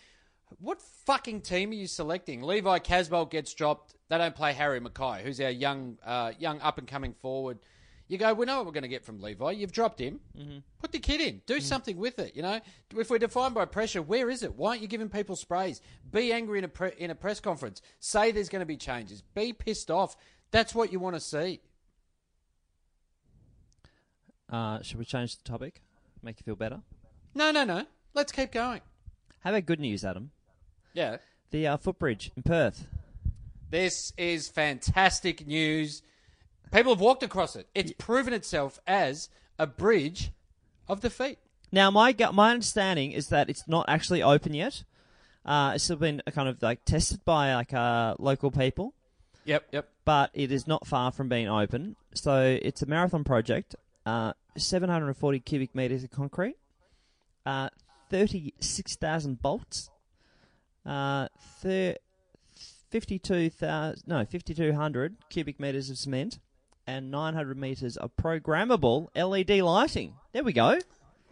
[0.60, 2.42] what fucking team are you selecting?
[2.42, 3.96] Levi Casboult gets dropped.
[4.10, 7.60] They don't play Harry McKay, who's our young, uh, young up and coming forward.
[8.08, 9.52] You go, we know what we're going to get from Levi.
[9.52, 10.20] You've dropped him.
[10.80, 11.42] Put the kid in.
[11.48, 12.36] Do something with it.
[12.36, 12.60] You know,
[12.96, 14.56] if we're defined by pressure, where is it?
[14.56, 15.82] Why aren't you giving people sprays?
[16.12, 17.82] Be angry in a pre- in a press conference.
[18.00, 19.22] Say there's going to be changes.
[19.22, 20.16] Be pissed off.
[20.52, 21.62] That's what you want to see.
[24.52, 25.82] Uh, should we change the topic?
[26.22, 26.82] Make you feel better?
[27.34, 27.86] No, no, no.
[28.14, 28.82] Let's keep going.
[29.40, 30.32] How about good news, Adam?
[30.94, 31.18] Yeah.
[31.52, 32.88] The uh, footbridge in Perth.
[33.70, 36.04] This is fantastic news.
[36.72, 37.68] People have walked across it.
[37.74, 40.32] It's proven itself as a bridge
[40.88, 41.38] of the feet.
[41.72, 44.84] Now, my gu- my understanding is that it's not actually open yet.
[45.46, 48.94] Uh, it's still been kind of like tested by like uh, local people,
[49.46, 49.90] Yep, yep.
[50.04, 51.96] but it is not far from being open.
[52.14, 53.76] So it's a marathon project.
[54.06, 56.56] Uh, 740 cubic meters of concrete,
[57.46, 57.70] uh,
[58.10, 59.90] 36,000 bolts,
[60.86, 61.28] uh,
[61.62, 61.96] thir-
[62.90, 66.40] 52,000 no 5,200 cubic meters of cement,
[66.88, 70.14] and 900 meters of programmable LED lighting.
[70.34, 70.80] There we go.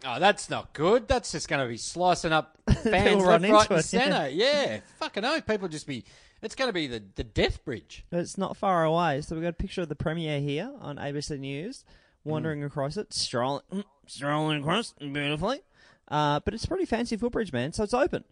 [0.06, 1.08] Oh, that's not good.
[1.08, 3.72] That's just going to be slicing up fans They'll left, run right, into and it,
[3.72, 3.80] yeah.
[3.80, 4.28] centre.
[4.30, 4.80] Yeah.
[4.98, 6.04] fucking oh, people just be.
[6.42, 8.04] It's going to be the, the death bridge.
[8.12, 9.22] It's not far away.
[9.22, 11.84] So we've got a picture of the premiere here on ABC News,
[12.22, 12.66] wandering Mm.
[12.66, 15.62] across it, strolling, mm, strolling across beautifully.
[16.08, 17.72] Uh, but it's a pretty fancy footbridge, man.
[17.72, 18.24] So it's open.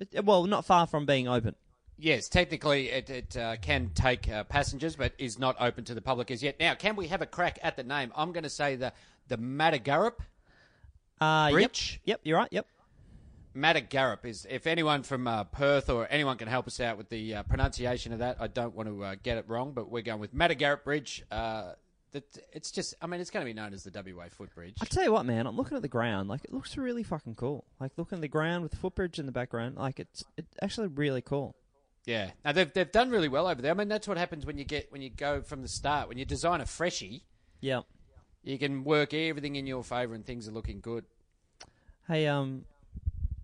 [0.00, 1.54] It, well, not far from being open.
[2.00, 6.00] Yes, technically it, it uh, can take uh, passengers, but is not open to the
[6.00, 6.58] public as yet.
[6.58, 8.10] Now, can we have a crack at the name?
[8.16, 8.92] I'm going to say the
[9.28, 10.14] the Matagarup
[11.20, 12.00] Uh, Bridge.
[12.04, 12.48] Yep, yep, you're right.
[12.50, 12.66] Yep.
[13.54, 14.46] Matagarup is.
[14.48, 18.12] If anyone from uh, Perth or anyone can help us out with the uh, pronunciation
[18.12, 20.84] of that, I don't want to uh, get it wrong, but we're going with Matagarup
[20.84, 21.24] Bridge.
[21.30, 21.72] Uh,
[22.12, 22.94] that it's just.
[23.02, 24.76] I mean, it's going to be known as the WA Footbridge.
[24.80, 25.46] I tell you what, man.
[25.46, 26.28] I'm looking at the ground.
[26.28, 27.64] Like it looks really fucking cool.
[27.80, 29.76] Like looking at the ground with the footbridge in the background.
[29.76, 31.56] Like it's it's actually really cool.
[32.06, 33.70] Yeah, now they've they've done really well over there.
[33.72, 36.08] I mean, that's what happens when you get when you go from the start.
[36.08, 37.24] When you design a freshie,
[37.60, 37.82] Yeah.
[38.42, 41.04] you can work everything in your favour, and things are looking good.
[42.08, 42.64] Hey, um,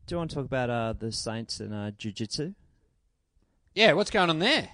[0.06, 2.54] do you want to talk about uh the Saints and uh jiu-jitsu?
[3.74, 4.70] Yeah, what's going on there?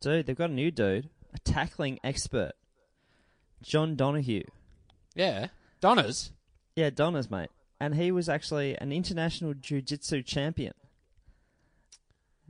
[0.00, 2.52] Dude, they've got a new dude, a tackling expert,
[3.62, 4.44] John Donehue.
[5.14, 5.48] Yeah,
[5.80, 6.32] Donna's.
[6.74, 10.72] Yeah, Donna's mate, and he was actually an international jiu-jitsu champion.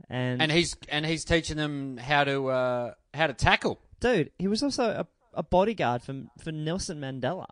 [0.09, 3.79] And, and he's and he's teaching them how to uh, how to tackle.
[3.99, 7.45] dude, he was also a, a bodyguard for for Nelson Mandela.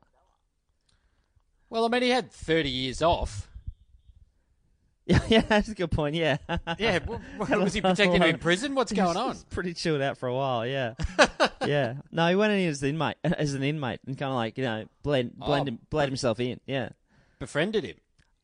[1.70, 3.48] Well, I mean, he had thirty years off.
[5.08, 6.16] Yeah, yeah, that's a good point.
[6.16, 6.38] Yeah,
[6.78, 8.76] Yeah, w- w- was he protecting him in prison?
[8.76, 9.36] What's going on?
[9.50, 10.66] Pretty chilled out for a while.
[10.66, 10.94] Yeah,
[11.66, 11.96] yeah.
[12.12, 14.64] No, he went in as an inmate, as an inmate, and kind of like you
[14.64, 15.72] know blend blend, Oh.
[15.72, 16.60] him, blend himself in.
[16.68, 16.90] Yeah.
[17.40, 17.96] Befriended him.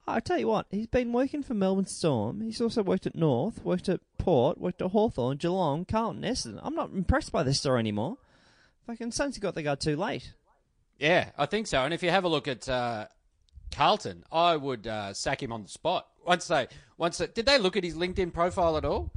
[0.08, 2.41] I tell you what, he's been working for Melbourne Storm.
[2.41, 6.62] He's also worked at North, worked at Port, worked at Hawthorn, Geelong, Carlton, Essendon.
[6.63, 8.17] I'm not impressed by this story anymore.
[8.86, 10.34] Fucking Saints got the guy too late.
[10.98, 11.84] Yeah, I think so.
[11.84, 13.08] And if you have a look at uh,
[13.72, 16.08] Carlton, I would uh, sack him on the spot.
[16.26, 16.67] Once they,
[16.98, 19.12] once they, did they look at his LinkedIn profile at all?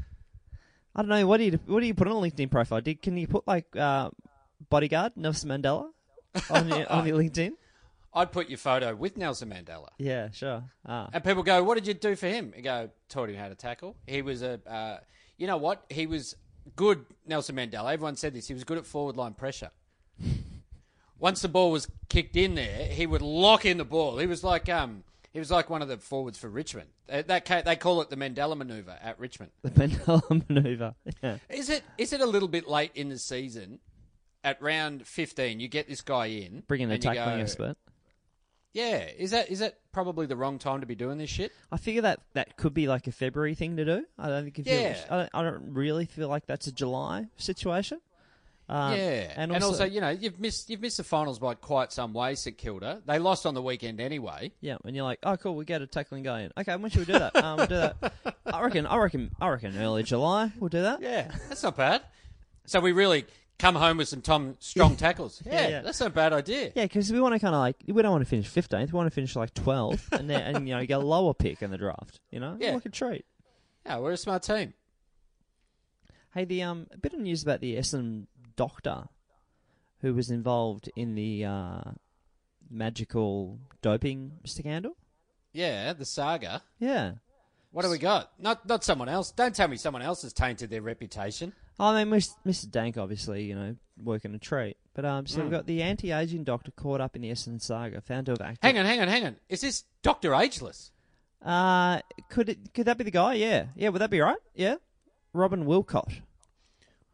[0.95, 2.81] I don't know what do you what do you put on a LinkedIn profile?
[2.81, 4.11] Did, can you put like uh,
[4.69, 5.89] bodyguard Nelson Mandela
[6.51, 7.53] on your on your LinkedIn?
[8.13, 9.89] I'd put your photo with Nelson Mandela.
[9.99, 10.65] Yeah, sure.
[10.85, 11.09] Ah.
[11.13, 13.55] And people go, "What did you do for him?" You go, "Taught him how to
[13.55, 14.99] tackle." He was a, uh,
[15.37, 15.85] you know what?
[15.89, 16.35] He was
[16.77, 17.05] good.
[17.27, 17.93] Nelson Mandela.
[17.93, 18.49] Everyone said this.
[18.49, 19.71] He was good at forward line pressure.
[21.19, 24.19] Once the ball was kicked in there, he would lock in the ball.
[24.19, 26.89] He was like, um, he was like one of the forwards for Richmond.
[27.09, 29.53] Uh, That they call it the Mandela maneuver at Richmond.
[29.63, 30.95] The Mandela maneuver.
[31.23, 31.37] Yeah.
[31.51, 33.79] Is it is it a little bit late in the season?
[34.43, 37.77] At round fifteen, you get this guy in, Bring in the tackling expert.
[38.73, 41.53] Yeah, is that is that probably the wrong time to be doing this shit?
[41.73, 44.05] I figure that that could be like a February thing to do.
[44.19, 44.97] I don't think if Yeah.
[45.11, 48.01] I, don't, I don't really feel like that's a July situation.
[48.69, 51.55] Um, yeah, and and, also, also, you know, you've missed you've missed the finals by
[51.55, 53.03] quite some way, St Kilda.
[53.05, 54.53] They lost on the weekend anyway.
[54.61, 56.53] yeah, and you're like, oh, cool, we get a tackling guy in.
[56.57, 57.35] Okay, when should we do that?
[57.35, 58.13] um, we'll do that.
[58.47, 61.03] I reckon, I reckon, I reckon early July we'll do that.
[61.03, 62.03] Yeah, that's not bad.
[62.67, 63.25] So we really
[63.61, 65.43] come home with some Tom strong tackles.
[65.45, 66.73] Yeah, Yeah, that's not a bad idea.
[66.75, 68.93] Yeah, because we want to kind of like we don't want to finish fifteenth.
[68.93, 71.63] We want to finish like twelfth, and then and you know get a lower pick
[71.63, 72.19] in the draft.
[72.31, 72.75] You know, Yeah.
[72.75, 73.25] like a treat.
[73.87, 74.75] Yeah, we're a smart team.
[76.35, 79.05] Hey, the um a bit of news about the Essendon doctor
[80.01, 81.81] who was involved in the uh,
[82.71, 84.97] magical doping scandal.
[85.53, 86.63] Yeah, the saga.
[86.79, 87.15] Yeah,
[87.73, 88.33] What do we got?
[88.39, 89.31] Not not someone else.
[89.31, 91.53] Don't tell me someone else has tainted their reputation.
[91.79, 92.13] I mean,
[92.47, 92.71] Mr.
[92.71, 94.77] Dank obviously, you know, working a treat.
[94.95, 98.27] But um, so we've got the anti-aging doctor caught up in the Essendon saga, found
[98.27, 98.59] to have acted.
[98.63, 99.37] Hang on, hang on, hang on.
[99.49, 100.91] Is this Doctor Ageless?
[101.43, 103.35] Uh, could it could that be the guy?
[103.35, 103.89] Yeah, yeah.
[103.89, 104.37] Would that be right?
[104.55, 104.75] Yeah,
[105.33, 106.21] Robin Willcox.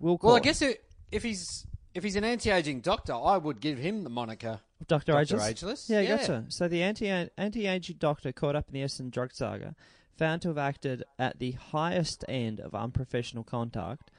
[0.03, 0.23] Willcox.
[0.25, 1.65] Well, I guess it, if he's
[1.95, 4.61] if he's an anti-aging doctor, I would give him the moniker.
[4.89, 5.13] Dr.
[5.13, 5.21] Dr.
[5.21, 5.47] Ageless.
[5.49, 5.91] Ageless?
[5.91, 6.17] Yeah, Yeah.
[6.17, 6.45] gotcha.
[6.49, 9.75] So the anti anti-aging doctor caught up in the Essendon drug saga,
[10.17, 14.11] found to have acted at the highest end of unprofessional conduct,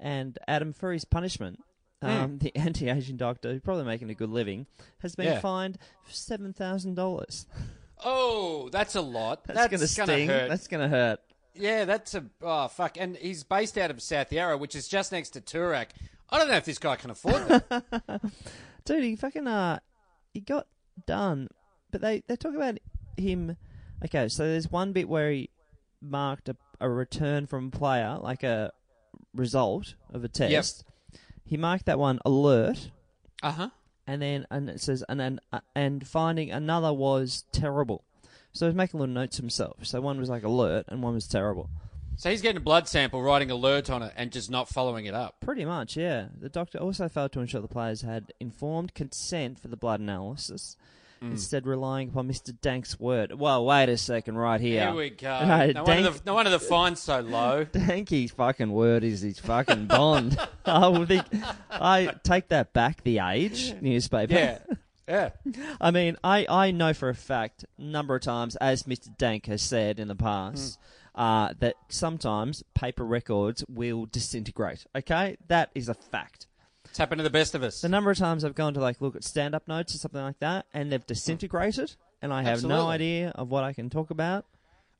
[0.00, 1.60] and Adam for his punishment.
[2.02, 2.08] Hmm.
[2.08, 4.66] Um, The anti-aging doctor, who's probably making a good living,
[4.98, 5.40] has been Yeah.
[5.40, 5.78] fined
[6.08, 7.46] seven thousand dollars.
[8.04, 9.44] Oh, that's a lot.
[9.44, 10.28] That's, gonna gonna sting.
[10.28, 10.48] hurt.
[10.48, 11.20] That's gonna hurt.
[11.54, 12.96] Yeah, that's a oh fuck.
[12.98, 15.88] And he's based out of South Yarra, which is just next to Toorak.
[16.30, 18.20] I don't know if this guy can afford that.
[18.84, 19.78] Dude, he fucking uh,
[20.32, 20.66] he got
[21.06, 21.48] done,
[21.90, 22.78] but they they talk about
[23.16, 23.56] him.
[24.04, 25.50] Okay, so there's one bit where he
[26.00, 28.72] marked a, a return from a player, like a
[29.34, 30.84] result of a test.
[31.44, 32.90] He marked that one alert,
[33.42, 33.68] uh huh.
[34.06, 38.04] and then and it says and then uh, and finding another was terrible.
[38.52, 39.86] So he's making little notes himself.
[39.86, 41.70] So one was like alert, and one was terrible.
[42.16, 45.14] So he's getting a blood sample, writing alert on it, and just not following it
[45.14, 45.36] up.
[45.40, 46.26] Pretty much, yeah.
[46.38, 50.76] The doctor also failed to ensure the players had informed consent for the blood analysis,
[51.22, 51.30] Hmm.
[51.30, 52.52] instead relying upon Mr.
[52.60, 53.38] Dank's word.
[53.38, 54.86] Well, wait a second, right here.
[54.86, 55.46] Here we go.
[55.46, 57.64] No, no, wonder the, no wonder the fine's so low.
[57.72, 60.36] Danky's fucking word is his fucking bond.
[60.64, 61.24] I would think
[61.70, 63.04] I take that back.
[63.04, 64.34] The Age newspaper.
[64.34, 64.58] Yeah,
[65.08, 65.30] yeah.
[65.80, 69.16] I mean, I, I know for a fact, number of times, as Mr.
[69.16, 70.76] Dank has said in the past,
[71.14, 74.86] uh, that sometimes paper records will disintegrate.
[74.96, 76.48] Okay, that is a fact.
[76.92, 77.80] It's happened to the best of us.
[77.80, 80.40] The number of times I've gone to like look at stand-up notes or something like
[80.40, 84.44] that, and they've disintegrated, and I have no idea of what I can talk about.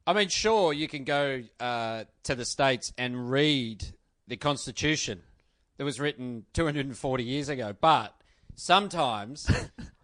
[0.06, 3.84] I mean, sure, you can go uh, to the States and read
[4.26, 5.20] the Constitution
[5.76, 8.14] that was written 240 years ago, but
[8.54, 9.46] sometimes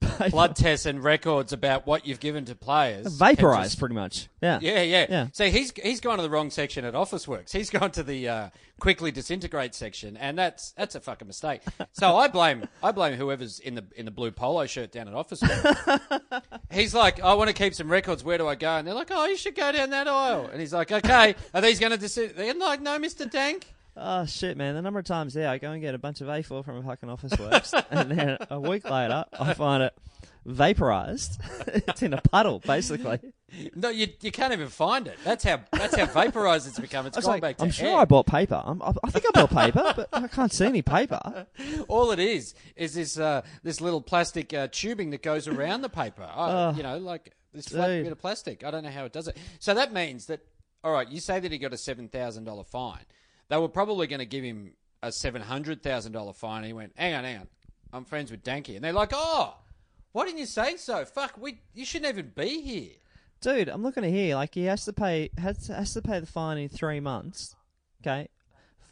[0.30, 4.28] blood tests and records about what you've given to players Vaporized, just- pretty much.
[4.42, 4.58] Yeah.
[4.62, 5.26] Yeah, yeah, Yeah.
[5.32, 7.52] So he's he's gone to the wrong section at Officeworks.
[7.52, 11.60] He's gone to the uh, quickly disintegrate section, and that's that's a fucking mistake.
[11.92, 15.14] So I blame I blame whoever's in the in the blue polo shirt down at
[15.14, 16.42] Officeworks.
[16.70, 18.24] he's like, I want to keep some records.
[18.24, 18.70] Where do I go?
[18.76, 20.48] And they're like, Oh, you should go down that aisle.
[20.50, 22.14] And he's like, Okay, are these going to dis?
[22.14, 23.66] They're like, No, Mister Dank.
[24.02, 24.74] Oh shit, man!
[24.74, 26.82] The number of times, there I go and get a bunch of A4 from a
[26.82, 29.94] fucking Officeworks, and then a week later, I find it
[30.46, 31.38] vaporized.
[31.66, 33.20] it's in a puddle, basically.
[33.74, 35.18] No, you you can't even find it.
[35.22, 37.06] That's how that's how vaporized it's become.
[37.06, 37.98] It's I was gone like, back to I'm sure air.
[37.98, 38.62] I bought paper.
[38.64, 41.46] I'm, I, I think I bought paper, but I can't see any paper.
[41.88, 45.90] All it is is this uh, this little plastic uh, tubing that goes around the
[45.90, 46.22] paper.
[46.22, 48.04] I, you know, like this flat dude.
[48.04, 48.64] bit of plastic.
[48.64, 49.36] I don't know how it does it.
[49.58, 50.40] So that means that
[50.82, 51.08] all right.
[51.08, 53.04] You say that he got a seven thousand dollar fine.
[53.50, 56.58] They were probably going to give him a seven hundred thousand dollar fine.
[56.58, 57.48] And he went, hang on, hang on.
[57.92, 59.56] I'm friends with Danky, and they're like, oh,
[60.12, 61.04] why didn't you say so?
[61.04, 62.92] Fuck, we you shouldn't even be here.
[63.40, 64.36] Dude, I'm looking at here.
[64.36, 67.56] Like he has to pay has has to pay the fine in three months.
[68.02, 68.28] Okay,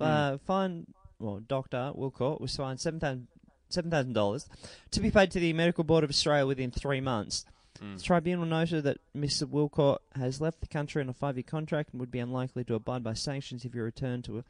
[0.00, 0.86] F- uh, fine.
[1.20, 3.28] Well, Doctor Willcox was fined seven thousand
[3.68, 4.48] seven thousand dollars
[4.90, 7.44] to be paid to the Medical Board of Australia within three months.
[7.82, 7.96] Mm.
[7.96, 9.44] The tribunal noted that Mr.
[9.44, 13.02] Willcox has left the country on a five-year contract and would be unlikely to abide
[13.04, 14.44] by sanctions if he returned to a.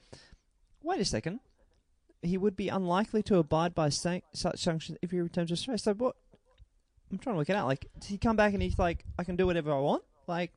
[0.83, 1.41] Wait a second.
[2.23, 5.79] He would be unlikely to abide by san- such sanctions if he returned to Australia.
[5.79, 6.17] So what?
[7.11, 7.67] I'm trying to work it out.
[7.67, 10.03] Like, does he come back and he's like, I can do whatever I want?
[10.27, 10.53] Like,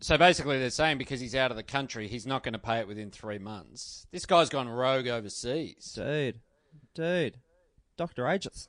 [0.00, 2.78] So basically, they're saying because he's out of the country, he's not going to pay
[2.78, 4.06] it within three months.
[4.12, 5.92] This guy's gone rogue overseas.
[5.94, 6.40] dude,
[6.94, 7.38] dude,
[7.96, 8.68] Doctor Ages.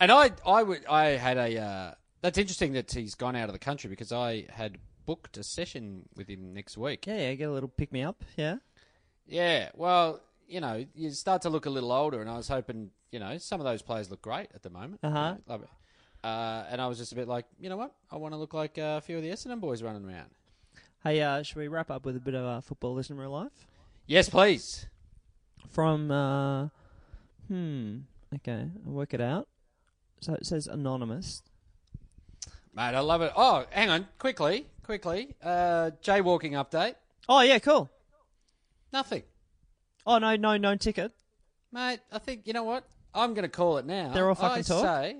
[0.00, 1.60] And I, I, would, I had a.
[1.60, 5.42] Uh, that's interesting that he's gone out of the country because I had booked a
[5.44, 7.06] session with him next week.
[7.06, 8.24] Yeah, yeah, get a little pick me up.
[8.36, 8.56] Yeah,
[9.26, 12.90] Yeah, well, you know, you start to look a little older, and I was hoping,
[13.12, 15.00] you know, some of those players look great at the moment.
[15.02, 15.18] Uh-huh.
[15.18, 15.68] You know, love it.
[16.24, 17.92] Uh, and I was just a bit like, you know what?
[18.10, 20.30] I want to look like uh, a few of the Essendon boys running around.
[21.02, 23.66] Hey, uh, should we wrap up with a bit of uh, football in real life?
[24.06, 24.86] Yes, please.
[25.68, 26.68] From, uh,
[27.48, 27.98] hmm,
[28.36, 29.48] okay, I'll work it out.
[30.24, 31.42] So it says anonymous.
[32.74, 33.30] Mate, I love it.
[33.36, 35.34] Oh, hang on, quickly, quickly.
[35.42, 36.94] Uh, jaywalking update.
[37.28, 37.90] Oh yeah, cool.
[38.90, 39.22] Nothing.
[40.06, 41.12] Oh no, no, no ticket.
[41.70, 42.84] Mate, I think you know what?
[43.12, 44.12] I'm going to call it now.
[44.14, 44.82] They're all fucking I talk?
[44.82, 45.16] say,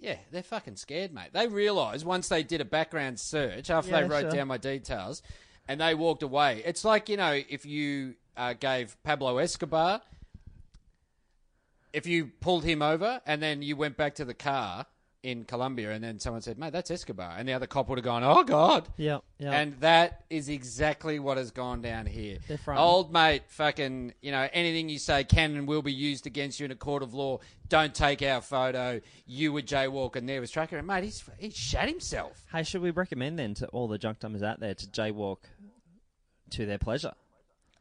[0.00, 1.28] yeah, they're fucking scared, mate.
[1.32, 4.30] They realised once they did a background search after Yeah, they wrote sure.
[4.32, 5.22] down my details,
[5.68, 6.62] and they walked away.
[6.66, 10.02] It's like you know, if you uh, gave Pablo Escobar,
[11.92, 14.86] if you pulled him over and then you went back to the car
[15.24, 18.04] in Colombia, and then someone said, "Mate, that's Escobar," and the other cop would have
[18.04, 19.50] gone, "Oh God." Yeah, yeah.
[19.50, 22.38] And that is exactly what has gone down here.
[22.46, 22.84] They're frightened.
[22.86, 26.66] Old mate, fucking, you know, anything you say can and will be used against you
[26.66, 27.40] in a court of law.
[27.68, 29.00] Don't take our photo.
[29.26, 30.78] You were jaywalking there was Tracker.
[30.78, 32.46] And mate, he's, he shat himself.
[32.52, 35.38] hey, should we recommend then to all the junk timers out there to jaywalk
[36.50, 37.12] to their pleasure?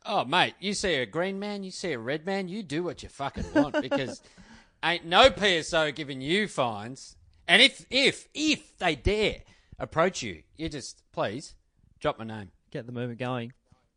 [0.10, 3.04] Oh, mate, you see a green man, you see a red man, you do what
[3.04, 4.22] you fucking want because
[4.84, 7.18] ain't no PSO giving you fines.
[7.46, 9.40] And if, if, if they dare
[9.78, 11.56] approach you, you just, please,
[12.00, 12.52] drop my name.
[12.72, 13.54] Get the movement going.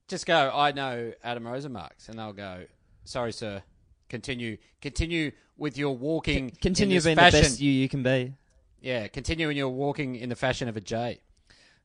[0.09, 2.65] just go, I know Adam Rozenbachs, and they'll go,
[3.05, 3.63] sorry, sir.
[4.09, 6.51] Continue, continue with your walking.
[6.61, 7.41] Continue in this being fashion.
[7.41, 8.35] the best you you can be.
[8.81, 11.21] Yeah, continue in your walking in the fashion of a J.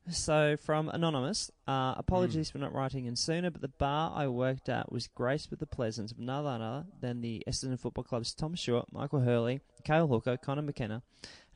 [0.08, 4.68] So, from Anonymous, uh, apologies for not writing in sooner, but the bar I worked
[4.68, 8.56] at was graced with the presence of none other than the Essendon Football Club's Tom
[8.56, 11.02] Stewart, Michael Hurley, Cale Hooker, Conor McKenna,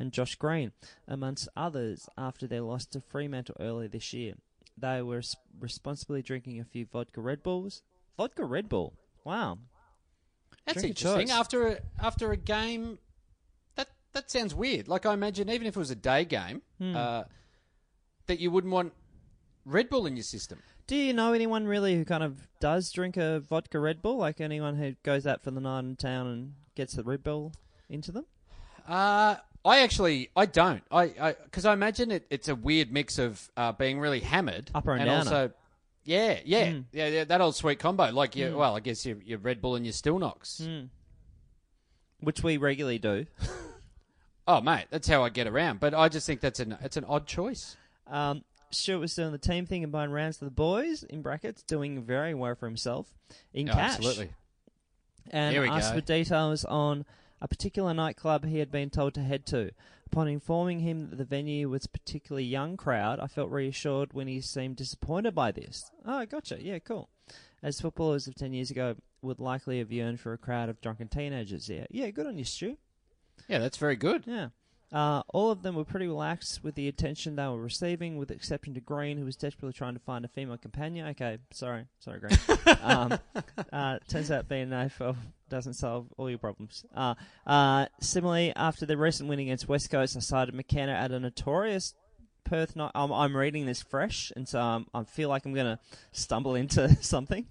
[0.01, 0.73] and Josh Green,
[1.07, 4.35] amongst others, after their loss to Fremantle earlier this year.
[4.77, 5.23] They were
[5.61, 7.83] responsibly drinking a few vodka Red Bulls.
[8.17, 8.95] Vodka Red Bull?
[9.25, 9.59] Wow.
[10.67, 11.31] That's Drink interesting.
[11.31, 12.99] After a, after a game,
[13.77, 14.89] that that sounds weird.
[14.89, 16.97] Like I imagine, even if it was a day game, Hmm.
[16.97, 17.23] uh,
[18.31, 18.93] that you wouldn't want
[19.65, 20.61] Red Bull in your system.
[20.87, 24.17] Do you know anyone really who kind of does drink a vodka Red Bull?
[24.19, 27.53] Like anyone who goes out for the night in town and gets the Red Bull
[27.89, 28.25] into them?
[28.89, 30.83] Uh, I actually, I don't.
[30.91, 34.93] I because I, imagine it, it's a weird mix of uh, being really hammered Upper
[34.93, 35.19] and and downer.
[35.19, 35.53] also,
[36.05, 36.81] yeah, yeah, Hmm.
[36.93, 38.11] yeah, yeah, that old sweet combo.
[38.11, 40.65] Like, you, well, I guess your, your Red Bull and your Stilnox.
[40.65, 40.87] Hmm.
[42.21, 43.27] Which we regularly do.
[44.49, 45.79] Oh, mate, that's how I get around.
[45.79, 47.77] But I just think that's an it's an odd choice.
[48.11, 51.63] Um, Stewart was doing the team thing and buying rounds for the boys, in brackets,
[51.63, 53.13] doing very well for himself
[53.53, 53.97] in Oh, cash.
[53.97, 54.31] absolutely.
[55.31, 56.01] And asked go.
[56.01, 57.05] for details on
[57.41, 59.71] a particular nightclub he had been told to head to.
[60.07, 64.27] Upon informing him that the venue was a particularly young crowd, I felt reassured when
[64.27, 65.91] he seemed disappointed by this.
[66.05, 66.59] Oh, gotcha.
[66.61, 67.09] Yeah, cool.
[67.63, 71.09] As footballers of 10 years ago would likely have yearned for a crowd of drunken
[71.09, 71.69] teenagers.
[71.69, 72.77] Yeah, yeah good on you, Stu.
[73.49, 74.25] Yeah, that's very good.
[74.27, 74.49] Yeah.
[74.93, 78.35] Uh, all of them were pretty relaxed with the attention they were receiving, with the
[78.35, 81.07] exception to Green, who was desperately trying to find a female companion.
[81.09, 82.39] Okay, sorry, sorry, Green.
[82.83, 83.19] um,
[83.73, 85.17] uh, turns out being an AFL
[85.49, 86.85] doesn't solve all your problems.
[86.95, 87.15] Uh,
[87.47, 91.95] uh, similarly, after the recent win against West Coast, I sighted McKenna at a notorious
[92.43, 92.91] Perth night.
[92.95, 95.79] I'm, I'm reading this fresh, and so um, I feel like I'm going to
[96.13, 97.47] stumble into something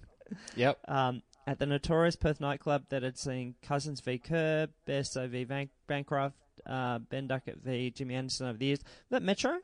[0.56, 0.78] Yep.
[0.88, 5.70] um, at the notorious Perth nightclub that had seen Cousins v Kerr, Bairstow v Van-
[5.86, 6.36] Bancroft,
[6.66, 8.80] uh, Ben Duckett v Jimmy Anderson over the years.
[9.10, 9.58] That Metro?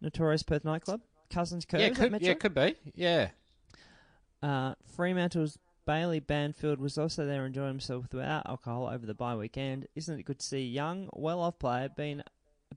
[0.00, 1.00] Notorious Perth nightclub?
[1.30, 1.78] Cousins Kerr?
[1.78, 2.74] yeah, could, yeah, could be.
[2.94, 3.28] Yeah.
[4.42, 9.86] Uh, Fremantle's Bailey Banfield was also there enjoying himself without alcohol over the bye weekend.
[9.96, 12.22] Isn't it good to see a young, well-off player being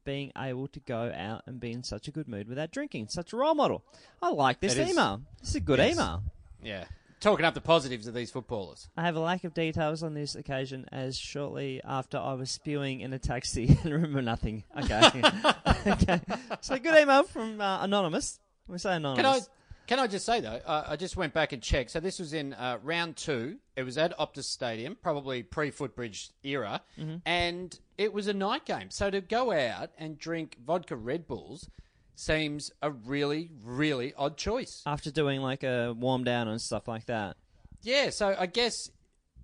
[0.05, 3.09] being able to go out and be in such a good mood without drinking?
[3.09, 3.83] Such a role model.
[4.21, 4.89] I like this It is.
[4.91, 5.21] email.
[5.41, 5.93] This is a good Yes.
[5.93, 6.23] email.
[6.63, 6.85] Yeah.
[7.21, 8.89] Talking up the positives of these footballers.
[8.97, 12.99] I have a lack of details on this occasion, as shortly after I was spewing
[13.01, 14.63] in a taxi and remember nothing.
[14.83, 15.21] Okay,
[15.87, 16.19] okay.
[16.61, 18.39] So good email from uh, anonymous.
[18.67, 19.49] We say Can I anonymous.
[19.85, 20.59] can I just say though?
[20.65, 21.91] Uh, I just went back and checked.
[21.91, 23.57] So this was in uh, round two.
[23.75, 27.17] It was at Optus Stadium, probably pre-Footbridge era, Mm-hmm.
[27.25, 28.89] and it was a night game.
[28.89, 31.69] So to go out and drink vodka Red Bulls
[32.15, 34.81] seems a really, really odd choice.
[34.85, 37.37] After doing like a warm down and stuff like that.
[37.81, 38.09] Yeah.
[38.09, 38.89] So I guess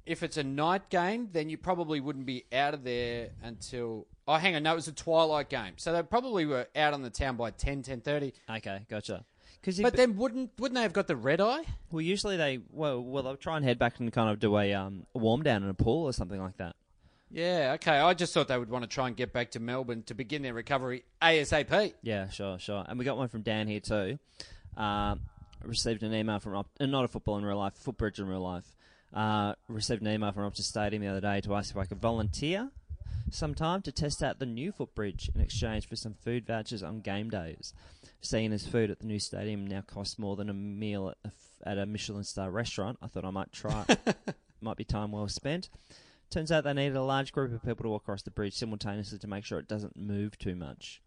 [0.05, 4.07] if it's a night game, then you probably wouldn't be out of there until.
[4.27, 4.63] Oh, hang on.
[4.63, 5.73] No, it was a twilight game.
[5.77, 8.33] So they probably were out on the town by 10, 10.30.
[8.57, 9.23] Okay, gotcha.
[9.61, 11.63] Because But then wouldn't wouldn't they have got the red eye?
[11.91, 14.73] well, usually they well, well they'll try and head back and kind of do a
[14.73, 16.75] um a warm down in a pool or something like that.
[17.29, 17.97] Yeah, okay.
[17.97, 20.41] I just thought they would want to try and get back to Melbourne to begin
[20.41, 21.93] their recovery ASAP.
[22.01, 22.85] Yeah, sure, sure.
[22.87, 24.17] And we got one from Dan here too.
[24.77, 25.21] Um,
[25.63, 28.39] received an email from Op- uh, not a football in real life, footbridge in real
[28.41, 28.75] life.
[29.13, 31.99] Uh, received an email from Optus Stadium the other day to ask if I could
[31.99, 32.69] volunteer
[33.29, 37.01] some time to test out the new footbridge in exchange for some food vouchers on
[37.01, 37.73] game days.
[38.21, 41.27] Seeing as food at the new stadium now costs more than a meal at a,
[41.27, 41.33] f-
[41.65, 43.85] at a Michelin star restaurant, I thought I might try.
[44.61, 45.69] might be time well spent.
[46.29, 49.17] Turns out they needed a large group of people to walk across the bridge simultaneously
[49.19, 51.01] to make sure it doesn't move too much.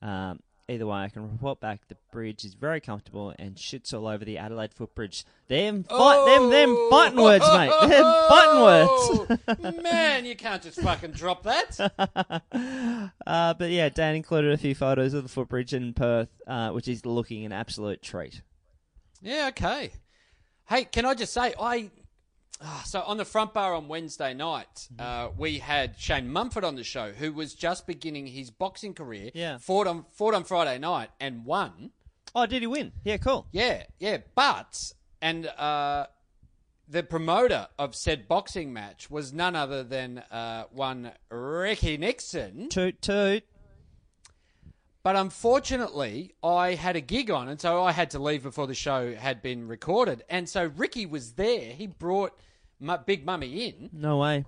[0.00, 4.06] Um, either way, I can report back the bridge is very comfortable and shits all
[4.06, 5.24] over the Adelaide footbridge.
[5.48, 7.70] Them, fight, them, them fighting words, mate.
[7.88, 9.28] Them fighting words.
[9.46, 9.82] words.
[9.82, 13.10] Man, you can't just fucking drop that.
[13.26, 16.88] uh, but yeah, Dan included a few photos of the footbridge in Perth, uh, which
[16.88, 18.42] is looking an absolute treat.
[19.20, 19.92] Yeah, okay.
[20.68, 21.90] Hey, can I just say, I.
[22.62, 26.76] ah, so on the front bar on Wednesday night, uh, we had Shane Mumford on
[26.76, 29.30] the show, who was just beginning his boxing career.
[29.34, 29.58] Yeah.
[29.58, 31.90] Fought on fought on Friday night and won.
[32.34, 32.92] Oh, did he win?
[33.04, 33.46] Yeah, cool.
[33.52, 34.18] Yeah, yeah.
[34.34, 34.92] But
[35.22, 36.06] and uh,
[36.88, 42.68] the promoter of said boxing match was none other than uh, one Ricky Nixon.
[42.68, 43.44] Toot toot.
[45.04, 48.74] But unfortunately, I had a gig on, and so I had to leave before the
[48.74, 50.24] show had been recorded.
[50.30, 51.60] And so Ricky was there.
[51.72, 52.32] He brought
[52.80, 54.44] my Big Mummy in, No way.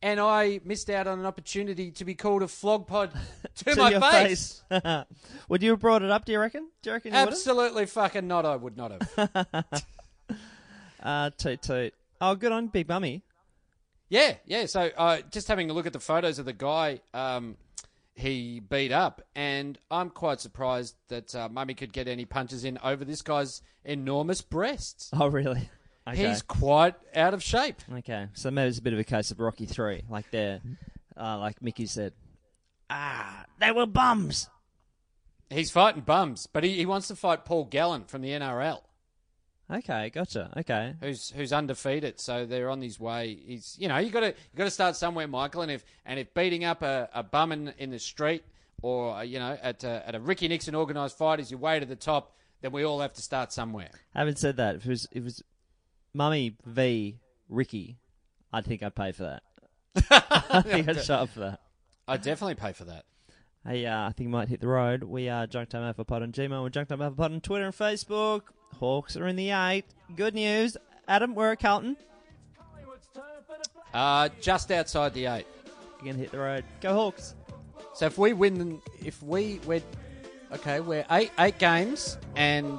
[0.00, 3.10] and I missed out on an opportunity to be called a flog pod
[3.56, 4.62] to, To my face.
[4.70, 5.04] face.
[5.48, 6.24] Would you have brought it up?
[6.24, 6.68] Do you reckon?
[6.82, 7.28] Do you reckon you would have?
[7.30, 8.46] Absolutely fucking not.
[8.46, 9.64] I would not have.
[11.02, 11.94] Uh, toot toot.
[12.20, 13.22] Oh, good on Big Mummy.
[14.08, 14.66] yeah, yeah.
[14.66, 17.56] So uh, just having a look at the photos of the guy um,
[18.16, 22.78] he beat up, and I'm quite surprised that uh, Mummy could get any punches in
[22.82, 25.10] over this guy's enormous breasts.
[25.18, 25.70] Oh, really?
[26.08, 26.28] Okay.
[26.28, 27.82] He's quite out of shape.
[27.92, 30.60] Okay, so maybe it's a bit of a case of Rocky Three, like there,
[31.16, 32.12] uh, like Mickey said.
[32.88, 34.48] Ah, they were bums.
[35.50, 38.82] He's fighting bums, but he, he wants to fight Paul Gallen from the NRL,
[39.70, 40.52] Okay, gotcha.
[40.56, 42.20] Okay, who's who's undefeated.
[42.20, 43.38] So they're on his way.
[43.44, 45.62] He's you know you got to you got to start somewhere, Michael.
[45.62, 48.44] And if and if beating up a, a bum in, in the street
[48.82, 51.80] or uh, you know at a, at a Ricky Nixon organised fight is your way
[51.80, 53.90] to the top, then we all have to start somewhere.
[54.14, 55.42] having said that, if it was if it was
[56.14, 57.98] Mummy v Ricky,
[58.52, 59.42] I think I'd pay for that.
[60.52, 61.60] I think I'd show up for that.
[62.06, 63.04] I definitely pay for that.
[63.66, 65.02] Hey, uh, I think we might hit the road.
[65.02, 66.62] We are Junk Time Alpha Pod on Gmail.
[66.62, 68.42] We're Junk Time Alpha Pod on Twitter and Facebook.
[68.78, 69.86] Hawks are in the eight.
[70.14, 70.76] Good news.
[71.08, 71.96] Adam, we're at Carlton.
[73.92, 75.46] Uh, just outside the eight.
[75.96, 76.62] You're going to hit the road.
[76.80, 77.34] Go Hawks.
[77.92, 79.82] So if we win, if we we're
[80.52, 82.78] okay, we're eight eight games and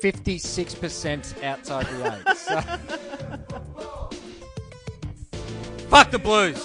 [0.00, 2.36] fifty six percent outside the eight.
[2.36, 2.60] So.
[5.88, 6.64] Fuck the Blues.